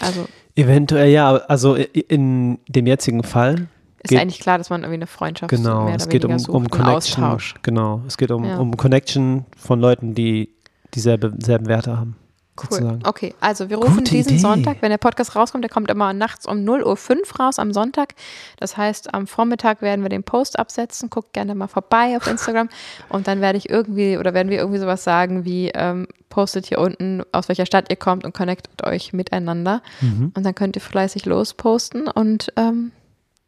also 0.00 0.26
Eventuell 0.54 1.10
ja, 1.10 1.34
also 1.34 1.74
in 1.74 2.58
dem 2.68 2.86
jetzigen 2.86 3.22
Fall. 3.22 3.68
Ist 4.02 4.10
geht, 4.10 4.20
eigentlich 4.20 4.40
klar, 4.40 4.56
dass 4.56 4.70
man 4.70 4.82
irgendwie 4.82 4.94
eine 4.94 5.06
Freundschaft 5.06 5.50
genau, 5.50 5.84
mehr 5.84 5.94
oder 5.94 5.96
es 5.96 6.08
geht 6.08 6.24
um, 6.24 6.38
sucht, 6.38 6.54
um 6.54 6.70
Connection. 6.70 7.24
Austausch. 7.24 7.54
Genau, 7.62 8.02
es 8.06 8.16
geht 8.16 8.30
um, 8.30 8.44
ja. 8.44 8.56
um 8.56 8.76
Connection 8.76 9.44
von 9.56 9.80
Leuten, 9.80 10.14
die 10.14 10.50
dieselbe, 10.94 11.32
dieselben 11.32 11.66
Werte 11.66 11.98
haben. 11.98 12.16
Cool. 12.58 12.78
Sozusagen. 12.78 13.02
Okay, 13.04 13.34
also 13.40 13.68
wir 13.68 13.76
rufen 13.76 13.98
Gute 13.98 14.12
diesen 14.12 14.32
Idee. 14.32 14.40
Sonntag, 14.40 14.78
wenn 14.80 14.90
der 14.90 14.98
Podcast 14.98 15.36
rauskommt, 15.36 15.62
der 15.62 15.70
kommt 15.70 15.90
immer 15.90 16.12
nachts 16.12 16.46
um 16.46 16.58
0.05 16.58 16.84
Uhr 16.84 17.40
raus 17.40 17.58
am 17.58 17.72
Sonntag. 17.72 18.14
Das 18.58 18.76
heißt, 18.76 19.12
am 19.14 19.26
Vormittag 19.26 19.82
werden 19.82 20.02
wir 20.02 20.08
den 20.08 20.22
Post 20.22 20.58
absetzen. 20.58 21.10
Guckt 21.10 21.32
gerne 21.32 21.54
mal 21.54 21.66
vorbei 21.68 22.16
auf 22.16 22.26
Instagram. 22.26 22.68
und 23.08 23.28
dann 23.28 23.40
werde 23.40 23.58
ich 23.58 23.68
irgendwie 23.68 24.16
oder 24.16 24.34
werden 24.34 24.48
wir 24.50 24.58
irgendwie 24.58 24.78
sowas 24.78 25.04
sagen 25.04 25.44
wie 25.44 25.70
ähm, 25.74 26.08
postet 26.30 26.66
hier 26.66 26.78
unten, 26.78 27.22
aus 27.32 27.48
welcher 27.48 27.66
Stadt 27.66 27.90
ihr 27.90 27.96
kommt 27.96 28.24
und 28.24 28.34
connectet 28.34 28.84
euch 28.84 29.12
miteinander. 29.12 29.82
Mhm. 30.00 30.32
Und 30.34 30.44
dann 30.44 30.54
könnt 30.54 30.76
ihr 30.76 30.82
fleißig 30.82 31.26
losposten 31.26 32.08
und 32.08 32.52
ähm, 32.56 32.92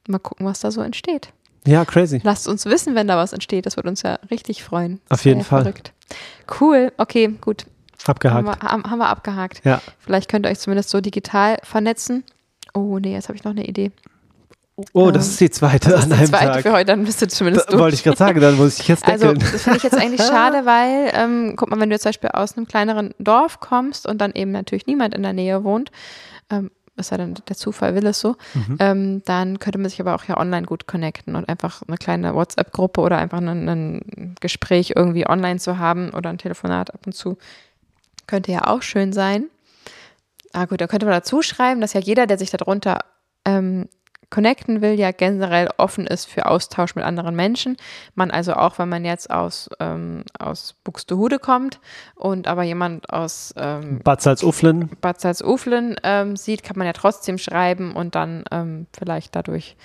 mal 0.08 0.18
gucken, 0.18 0.46
was 0.46 0.60
da 0.60 0.70
so 0.70 0.80
entsteht. 0.80 1.30
Ja, 1.66 1.84
crazy. 1.84 2.20
Lasst 2.22 2.48
uns 2.48 2.64
wissen, 2.64 2.94
wenn 2.94 3.08
da 3.08 3.16
was 3.16 3.32
entsteht. 3.32 3.66
Das 3.66 3.76
würde 3.76 3.90
uns 3.90 4.02
ja 4.02 4.18
richtig 4.30 4.62
freuen. 4.64 5.00
Auf 5.08 5.24
jeden 5.24 5.44
Fall. 5.44 5.62
Verrückt. 5.62 5.92
Cool. 6.60 6.92
Okay, 6.96 7.34
gut. 7.40 7.66
Abgehakt. 8.06 8.46
Haben 8.46 8.46
wir, 8.46 8.68
haben, 8.68 8.90
haben 8.90 8.98
wir 8.98 9.08
abgehakt. 9.08 9.64
Ja. 9.64 9.80
Vielleicht 9.98 10.30
könnt 10.30 10.46
ihr 10.46 10.50
euch 10.50 10.58
zumindest 10.58 10.90
so 10.90 11.00
digital 11.00 11.58
vernetzen. 11.62 12.24
Oh, 12.74 12.98
nee, 12.98 13.12
jetzt 13.12 13.28
habe 13.28 13.36
ich 13.36 13.44
noch 13.44 13.52
eine 13.52 13.66
Idee. 13.66 13.92
Oh, 14.92 15.10
das 15.10 15.26
ähm, 15.26 15.30
ist 15.32 15.40
die 15.40 15.50
zweite 15.50 15.90
das 15.90 16.04
an 16.04 16.12
einem 16.12 16.20
die 16.20 16.30
zweite 16.30 16.52
Tag. 16.52 16.62
für 16.62 16.72
heute, 16.72 16.84
dann 16.86 17.04
bist 17.04 17.20
du 17.20 17.26
zumindest 17.26 17.72
da, 17.72 17.78
Wollte 17.78 17.96
ich 17.96 18.04
gerade 18.04 18.16
sagen, 18.16 18.40
dann 18.40 18.56
muss 18.56 18.78
ich 18.78 18.86
jetzt 18.86 19.06
deckeln. 19.06 19.36
Also, 19.40 19.52
das 19.52 19.62
finde 19.62 19.78
ich 19.78 19.82
jetzt 19.82 19.98
eigentlich 19.98 20.22
schade, 20.24 20.58
weil, 20.64 21.10
ähm, 21.14 21.54
guck 21.56 21.70
mal, 21.70 21.80
wenn 21.80 21.90
du 21.90 21.98
zum 21.98 22.10
Beispiel 22.10 22.30
aus 22.30 22.56
einem 22.56 22.68
kleineren 22.68 23.12
Dorf 23.18 23.58
kommst 23.58 24.06
und 24.06 24.20
dann 24.20 24.32
eben 24.32 24.52
natürlich 24.52 24.86
niemand 24.86 25.14
in 25.14 25.24
der 25.24 25.32
Nähe 25.32 25.64
wohnt, 25.64 25.90
ähm, 26.50 26.70
ist 26.96 27.10
ja 27.10 27.16
dann 27.16 27.34
der 27.48 27.56
Zufall 27.56 27.94
will 27.94 28.06
es 28.06 28.20
so, 28.20 28.36
mhm. 28.54 28.76
ähm, 28.80 29.22
dann 29.24 29.58
könnte 29.58 29.78
man 29.78 29.88
sich 29.88 30.00
aber 30.00 30.14
auch 30.14 30.24
ja 30.24 30.36
online 30.36 30.66
gut 30.66 30.86
connecten 30.86 31.36
und 31.36 31.48
einfach 31.48 31.82
eine 31.86 31.96
kleine 31.96 32.34
WhatsApp-Gruppe 32.34 33.00
oder 33.00 33.18
einfach 33.18 33.38
ein, 33.38 33.68
ein 33.68 34.34
Gespräch 34.40 34.92
irgendwie 34.96 35.28
online 35.28 35.58
zu 35.58 35.78
haben 35.78 36.10
oder 36.10 36.30
ein 36.30 36.38
Telefonat 36.38 36.92
ab 36.92 37.00
und 37.06 37.12
zu 37.12 37.38
könnte 38.28 38.52
ja 38.52 38.68
auch 38.68 38.82
schön 38.82 39.12
sein. 39.12 39.50
Ah 40.52 40.66
gut, 40.66 40.80
da 40.80 40.86
könnte 40.86 41.06
man 41.06 41.14
dazu 41.14 41.42
schreiben, 41.42 41.80
dass 41.80 41.92
ja 41.92 42.00
jeder, 42.00 42.26
der 42.26 42.38
sich 42.38 42.50
darunter 42.50 43.00
ähm, 43.44 43.88
connecten 44.30 44.82
will, 44.82 44.92
ja 44.98 45.10
generell 45.10 45.70
offen 45.78 46.06
ist 46.06 46.26
für 46.26 46.46
Austausch 46.46 46.94
mit 46.94 47.04
anderen 47.04 47.34
Menschen. 47.34 47.76
Man 48.14 48.30
also 48.30 48.54
auch, 48.54 48.78
wenn 48.78 48.88
man 48.88 49.04
jetzt 49.04 49.30
aus, 49.30 49.70
ähm, 49.80 50.24
aus 50.38 50.74
Buxtehude 50.84 51.38
kommt 51.38 51.80
und 52.14 52.46
aber 52.46 52.62
jemand 52.62 53.10
aus 53.10 53.54
ähm, 53.56 54.00
Bad 54.04 54.20
Salzuflen, 54.20 54.90
Bad 55.00 55.20
Salzuflen 55.20 55.96
ähm, 56.02 56.36
sieht, 56.36 56.62
kann 56.62 56.76
man 56.76 56.86
ja 56.86 56.92
trotzdem 56.92 57.38
schreiben 57.38 57.94
und 57.94 58.14
dann 58.14 58.44
ähm, 58.50 58.86
vielleicht 58.96 59.34
dadurch 59.34 59.76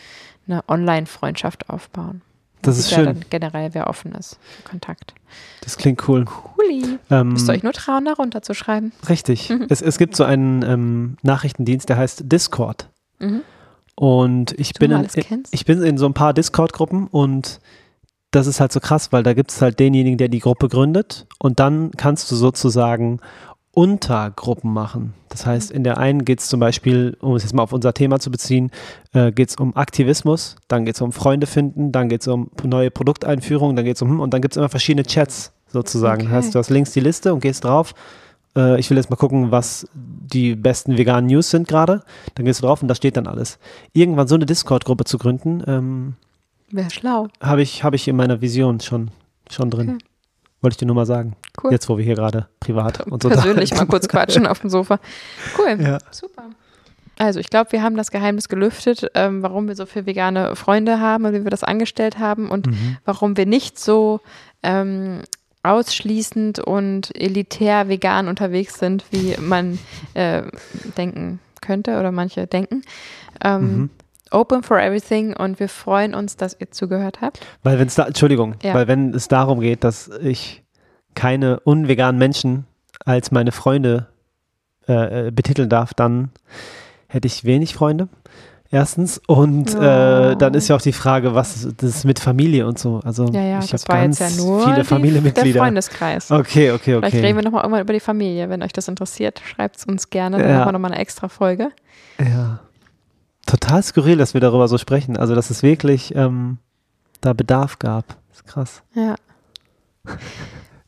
eine 0.48 0.62
Online-Freundschaft 0.68 1.70
aufbauen. 1.70 2.22
Das 2.64 2.78
ist 2.78 2.90
schön. 2.92 3.06
Dann 3.06 3.26
generell, 3.30 3.74
wer 3.74 3.88
offen 3.88 4.14
ist 4.14 4.38
für 4.58 4.70
Kontakt. 4.70 5.14
Das 5.62 5.78
klingt 5.78 6.08
cool. 6.08 6.26
Cooli. 6.26 6.98
Ähm, 7.10 7.30
Müsst 7.30 7.48
ihr 7.50 7.54
euch 7.54 7.64
nur 7.64 7.74
trauen, 7.74 8.06
da 8.06 8.14
runterzuschreiben. 8.14 8.92
Richtig. 9.08 9.50
Mhm. 9.50 9.68
Es, 9.70 9.82
es 9.82 9.98
gibt 9.98 10.16
so 10.16 10.24
einen 10.24 10.64
ähm, 10.64 11.18
Nachrichtendienst, 11.22 11.90
der 11.90 11.98
heißt 11.98 12.24
Discord. 12.26 12.90
Mhm. 13.20 13.42
Und 13.96 14.60
ich 14.60 14.74
bin, 14.74 14.92
in, 14.92 15.08
ich 15.52 15.66
bin 15.66 15.84
in 15.84 15.98
so 15.98 16.08
ein 16.08 16.14
paar 16.14 16.34
Discord-Gruppen 16.34 17.08
und 17.08 17.60
das 18.32 18.48
ist 18.48 18.60
halt 18.60 18.72
so 18.72 18.80
krass, 18.80 19.12
weil 19.12 19.22
da 19.22 19.34
gibt 19.34 19.52
es 19.52 19.62
halt 19.62 19.80
denjenigen, 19.80 20.18
der 20.18 20.28
die 20.28 20.40
Gruppe 20.40 20.68
gründet 20.68 21.28
und 21.38 21.60
dann 21.60 21.92
kannst 21.92 22.32
du 22.32 22.36
sozusagen 22.36 23.20
Untergruppen 23.74 24.72
machen. 24.72 25.14
Das 25.30 25.48
heißt, 25.48 25.72
in 25.72 25.84
der 25.84 25.98
einen 25.98 26.26
geht 26.26 26.40
es 26.40 26.48
zum 26.48 26.60
Beispiel, 26.60 27.18
um 27.22 27.36
es 27.36 27.42
jetzt 27.42 27.54
mal 27.54 27.64
auf 27.64 27.74
unser 27.74 27.94
Thema 27.94 28.20
zu 28.20 28.30
beziehen, 28.30 28.70
äh, 29.14 29.32
geht 29.32 29.50
es 29.50 29.56
um 29.56 29.76
Aktivismus, 29.76 30.58
dann 30.68 30.86
geht 30.86 30.94
es 30.96 31.02
um 31.02 31.12
Freunde 31.12 31.48
finden, 31.48 31.92
dann 31.92 32.08
geht 32.08 32.22
es 32.22 32.28
um 32.28 32.52
neue 32.64 32.92
Produkteinführungen, 32.92 33.76
dann 33.76 33.84
geht 33.84 33.96
es 33.96 34.02
um, 34.04 34.10
hm, 34.10 34.20
und 34.20 34.32
dann 34.32 34.42
gibt 34.42 34.54
es 34.54 34.58
immer 34.58 34.70
verschiedene 34.70 35.04
Chats 35.04 35.54
sozusagen. 35.68 36.22
Okay. 36.22 36.32
Das 36.32 36.46
heißt, 36.46 36.56
du 36.56 36.60
hast 36.60 36.70
links 36.70 36.92
die 36.92 37.00
Liste 37.00 37.34
und 37.34 37.40
gehst 37.40 37.64
drauf. 37.64 37.96
Äh, 38.56 38.80
ich 38.80 38.92
will 38.92 38.98
jetzt 38.98 39.10
mal 39.10 39.16
gucken, 39.16 39.50
was 39.50 39.88
die 39.96 40.56
besten 40.56 40.96
veganen 40.96 41.26
News 41.28 41.50
sind 41.50 41.68
gerade. 41.68 42.04
Dann 42.36 42.46
gehst 42.46 42.62
du 42.62 42.68
drauf 42.68 42.84
und 42.84 42.88
da 42.90 42.94
steht 42.94 43.18
dann 43.18 43.26
alles. 43.26 43.58
Irgendwann 43.94 44.28
so 44.28 44.36
eine 44.36 44.46
Discord-Gruppe 44.46 45.06
zu 45.06 45.18
gründen, 45.18 45.64
ähm, 45.66 46.14
wäre 46.70 46.92
schlau. 46.92 47.28
Habe 47.42 47.64
ich, 47.64 47.84
hab 47.84 47.96
ich 47.96 48.08
in 48.08 48.16
meiner 48.16 48.40
Vision 48.42 48.80
schon, 48.80 49.10
schon 49.50 49.72
drin. 49.72 49.96
Okay. 49.96 50.06
Wollte 50.64 50.76
ich 50.76 50.78
dir 50.78 50.86
nur 50.86 50.96
mal 50.96 51.06
sagen. 51.06 51.36
Cool. 51.62 51.74
Jetzt, 51.74 51.90
wo 51.90 51.98
wir 51.98 52.06
hier 52.06 52.16
gerade 52.16 52.48
privat 52.62 53.06
und 53.06 53.22
so 53.22 53.30
Persönlich 53.30 53.76
mal 53.76 53.86
kurz 53.86 54.08
quatschen 54.08 54.48
auf 54.48 54.62
dem 54.62 54.70
Sofa. 54.70 55.00
Cool. 55.58 55.78
Ja. 55.80 55.98
Super. 56.10 56.44
Also 57.20 57.42
ich 57.42 57.50
glaube, 57.50 57.74
wir 57.74 57.84
haben 57.84 57.98
das 57.98 58.12
Geheimnis 58.12 58.48
gelüftet, 58.48 59.12
ähm, 59.14 59.44
warum 59.44 59.68
wir 59.68 59.76
so 59.76 59.86
viele 59.86 60.06
vegane 60.06 60.56
Freunde 60.56 61.02
haben 61.02 61.26
und 61.26 61.34
wie 61.34 61.44
wir 61.44 61.52
das 61.52 61.66
angestellt 61.66 62.18
haben 62.18 62.50
und 62.50 62.68
mhm. 62.68 62.98
warum 63.04 63.36
wir 63.36 63.46
nicht 63.46 63.78
so 63.78 64.22
ähm, 64.64 65.20
ausschließend 65.64 66.60
und 66.60 67.14
elitär 67.14 67.90
vegan 67.90 68.30
unterwegs 68.30 68.80
sind, 68.80 69.04
wie 69.12 69.36
man 69.40 69.80
äh, 70.14 70.44
denken 70.98 71.40
könnte 71.62 72.00
oder 72.00 72.14
manche 72.14 72.48
denken. 72.48 72.84
Ähm, 73.44 73.62
mhm. 73.62 73.90
Open 74.34 74.64
for 74.64 74.80
everything 74.80 75.36
und 75.36 75.60
wir 75.60 75.70
freuen 75.70 76.14
uns, 76.14 76.36
dass 76.38 76.56
ihr 76.60 76.72
zugehört 76.72 77.22
habt. 77.22 77.40
Weil 77.64 77.80
wenn 77.80 77.88
es 77.88 77.96
da, 77.96 78.06
Entschuldigung, 78.06 78.56
ja. 78.64 78.74
weil 78.74 78.88
wenn 78.88 79.14
es 79.14 79.28
darum 79.28 79.60
geht, 79.60 79.84
dass 79.84 80.10
ich 80.22 80.64
keine 81.16 81.60
unveganen 81.62 82.18
Menschen 82.18 82.66
als 83.06 83.32
meine 83.32 83.52
Freunde 83.52 84.08
äh, 84.88 85.28
äh 85.28 85.32
betiteln 85.32 85.70
darf, 85.70 85.94
dann 85.94 86.32
hätte 87.08 87.28
ich 87.28 87.46
wenig 87.46 87.76
Freunde. 87.76 88.10
Erstens. 88.72 89.22
Und 89.28 89.76
oh. 89.76 89.82
äh, 89.82 90.36
dann 90.36 90.56
ist 90.56 90.68
ja 90.68 90.76
auch 90.76 90.82
die 90.82 90.94
Frage, 90.94 91.36
was 91.36 91.68
das 91.78 91.90
ist 91.98 92.06
mit 92.06 92.18
Familie 92.18 92.66
und 92.66 92.80
so. 92.80 93.02
Also 93.06 93.28
ja, 93.28 93.44
ja, 93.44 93.60
ich 93.60 93.72
habe 93.72 93.84
ganz 93.88 94.18
ja 94.18 94.30
viele 94.30 94.84
Familienmitglieder. 94.84 95.54
Der 95.54 95.62
Freundeskreis. 95.62 96.32
Okay, 96.32 96.72
okay, 96.72 96.96
okay. 96.96 97.10
Vielleicht 97.12 97.24
reden 97.24 97.38
wir 97.38 97.44
nochmal 97.44 97.62
irgendwann 97.62 97.82
über 97.82 97.94
die 97.94 98.00
Familie. 98.00 98.50
Wenn 98.50 98.64
euch 98.64 98.74
das 98.74 98.88
interessiert, 98.88 99.44
schreibt 99.46 99.78
es 99.78 99.86
uns 99.86 100.10
gerne. 100.10 100.40
Dann 100.40 100.50
ja. 100.50 100.56
machen 100.56 100.68
wir 100.70 100.72
nochmal 100.72 100.92
eine 100.92 101.02
extra 101.02 101.30
Folge. 101.30 101.70
Ja 102.20 102.62
total 103.54 103.84
skurril, 103.84 104.18
dass 104.18 104.34
wir 104.34 104.42
darüber 104.42 104.68
so 104.68 104.78
sprechen. 104.78 105.18
Also, 105.18 105.36
dass 105.36 105.50
es 105.50 105.64
wirklich 105.64 106.16
ähm, 106.16 106.58
da 107.22 107.34
Bedarf 107.34 107.80
gab. 107.80 108.08
Das 108.30 108.38
ist 108.38 108.46
krass. 108.46 108.84
Ja. 108.96 109.16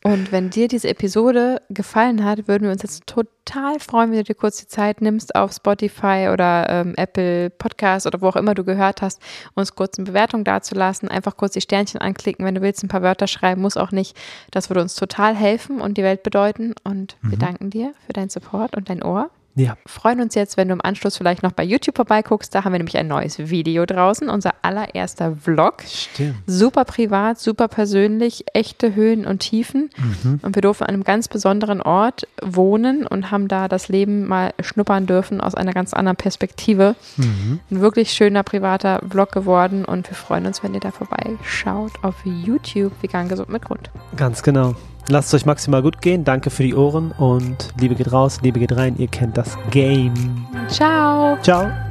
Und 0.02 0.30
wenn 0.30 0.50
dir 0.50 0.68
diese 0.68 0.88
Episode 0.88 1.62
gefallen 1.68 2.24
hat, 2.24 2.46
würden 2.46 2.64
wir 2.64 2.70
uns 2.70 2.82
jetzt 2.82 3.06
total 3.06 3.80
freuen, 3.80 4.10
wenn 4.10 4.18
du 4.18 4.24
dir 4.24 4.34
kurz 4.34 4.58
die 4.58 4.68
Zeit 4.68 5.00
nimmst, 5.00 5.34
auf 5.34 5.52
Spotify 5.52 6.28
oder 6.32 6.68
ähm, 6.68 6.94
Apple 6.96 7.50
Podcast 7.50 8.06
oder 8.06 8.20
wo 8.20 8.28
auch 8.28 8.36
immer 8.36 8.54
du 8.54 8.62
gehört 8.62 9.02
hast, 9.02 9.20
uns 9.54 9.74
kurz 9.74 9.98
eine 9.98 10.06
Bewertung 10.06 10.44
dazulassen. 10.44 11.08
Einfach 11.08 11.36
kurz 11.36 11.54
die 11.54 11.60
Sternchen 11.60 12.00
anklicken, 12.00 12.44
wenn 12.44 12.54
du 12.54 12.62
willst, 12.62 12.84
ein 12.84 12.88
paar 12.88 13.02
Wörter 13.02 13.26
schreiben, 13.26 13.62
muss 13.62 13.76
auch 13.76 13.90
nicht. 13.90 14.16
Das 14.50 14.70
würde 14.70 14.82
uns 14.82 14.94
total 14.94 15.34
helfen 15.34 15.80
und 15.80 15.98
die 15.98 16.04
Welt 16.04 16.22
bedeuten. 16.22 16.74
Und 16.84 17.16
mhm. 17.22 17.30
wir 17.30 17.38
danken 17.38 17.70
dir 17.70 17.94
für 18.06 18.12
deinen 18.12 18.30
Support 18.30 18.76
und 18.76 18.88
dein 18.88 19.02
Ohr. 19.02 19.30
Ja. 19.56 19.76
Freuen 19.86 20.20
uns 20.20 20.34
jetzt, 20.34 20.58
wenn 20.58 20.68
du 20.68 20.74
im 20.74 20.82
Anschluss 20.82 21.16
vielleicht 21.16 21.42
noch 21.42 21.52
bei 21.52 21.64
YouTube 21.64 21.96
vorbeiguckst. 21.96 22.54
Da 22.54 22.64
haben 22.64 22.72
wir 22.72 22.78
nämlich 22.78 22.98
ein 22.98 23.08
neues 23.08 23.38
Video 23.38 23.86
draußen, 23.86 24.28
unser 24.28 24.52
allererster 24.60 25.34
Vlog. 25.34 25.82
Stimmt. 25.86 26.36
Super 26.46 26.84
privat, 26.84 27.40
super 27.40 27.66
persönlich, 27.66 28.44
echte 28.52 28.94
Höhen 28.94 29.26
und 29.26 29.38
Tiefen. 29.38 29.88
Mhm. 29.96 30.40
Und 30.42 30.54
wir 30.54 30.62
durften 30.62 30.84
an 30.84 30.90
einem 30.90 31.04
ganz 31.04 31.28
besonderen 31.28 31.80
Ort 31.80 32.28
wohnen 32.42 33.06
und 33.06 33.30
haben 33.30 33.48
da 33.48 33.66
das 33.66 33.88
Leben 33.88 34.26
mal 34.26 34.52
schnuppern 34.60 35.06
dürfen 35.06 35.40
aus 35.40 35.54
einer 35.54 35.72
ganz 35.72 35.94
anderen 35.94 36.16
Perspektive. 36.16 36.94
Mhm. 37.16 37.60
Ein 37.70 37.80
wirklich 37.80 38.12
schöner 38.12 38.42
privater 38.42 39.00
Vlog 39.08 39.32
geworden 39.32 39.86
und 39.86 40.08
wir 40.10 40.16
freuen 40.16 40.44
uns, 40.44 40.62
wenn 40.62 40.74
ihr 40.74 40.80
da 40.80 40.90
vorbeischaut 40.90 41.92
auf 42.02 42.14
YouTube 42.24 42.92
Vegan 43.00 43.28
Gesund 43.28 43.48
mit 43.48 43.64
Grund. 43.64 43.90
Ganz 44.16 44.42
genau. 44.42 44.74
Lasst 45.08 45.28
es 45.28 45.42
euch 45.42 45.46
maximal 45.46 45.82
gut 45.82 46.02
gehen. 46.02 46.24
Danke 46.24 46.50
für 46.50 46.62
die 46.62 46.74
Ohren 46.74 47.12
und 47.12 47.72
Liebe 47.80 47.94
geht 47.94 48.12
raus, 48.12 48.40
Liebe 48.42 48.58
geht 48.58 48.76
rein. 48.76 48.96
Ihr 48.98 49.08
kennt 49.08 49.36
das 49.36 49.56
Game. 49.70 50.46
Ciao. 50.68 51.38
Ciao. 51.42 51.85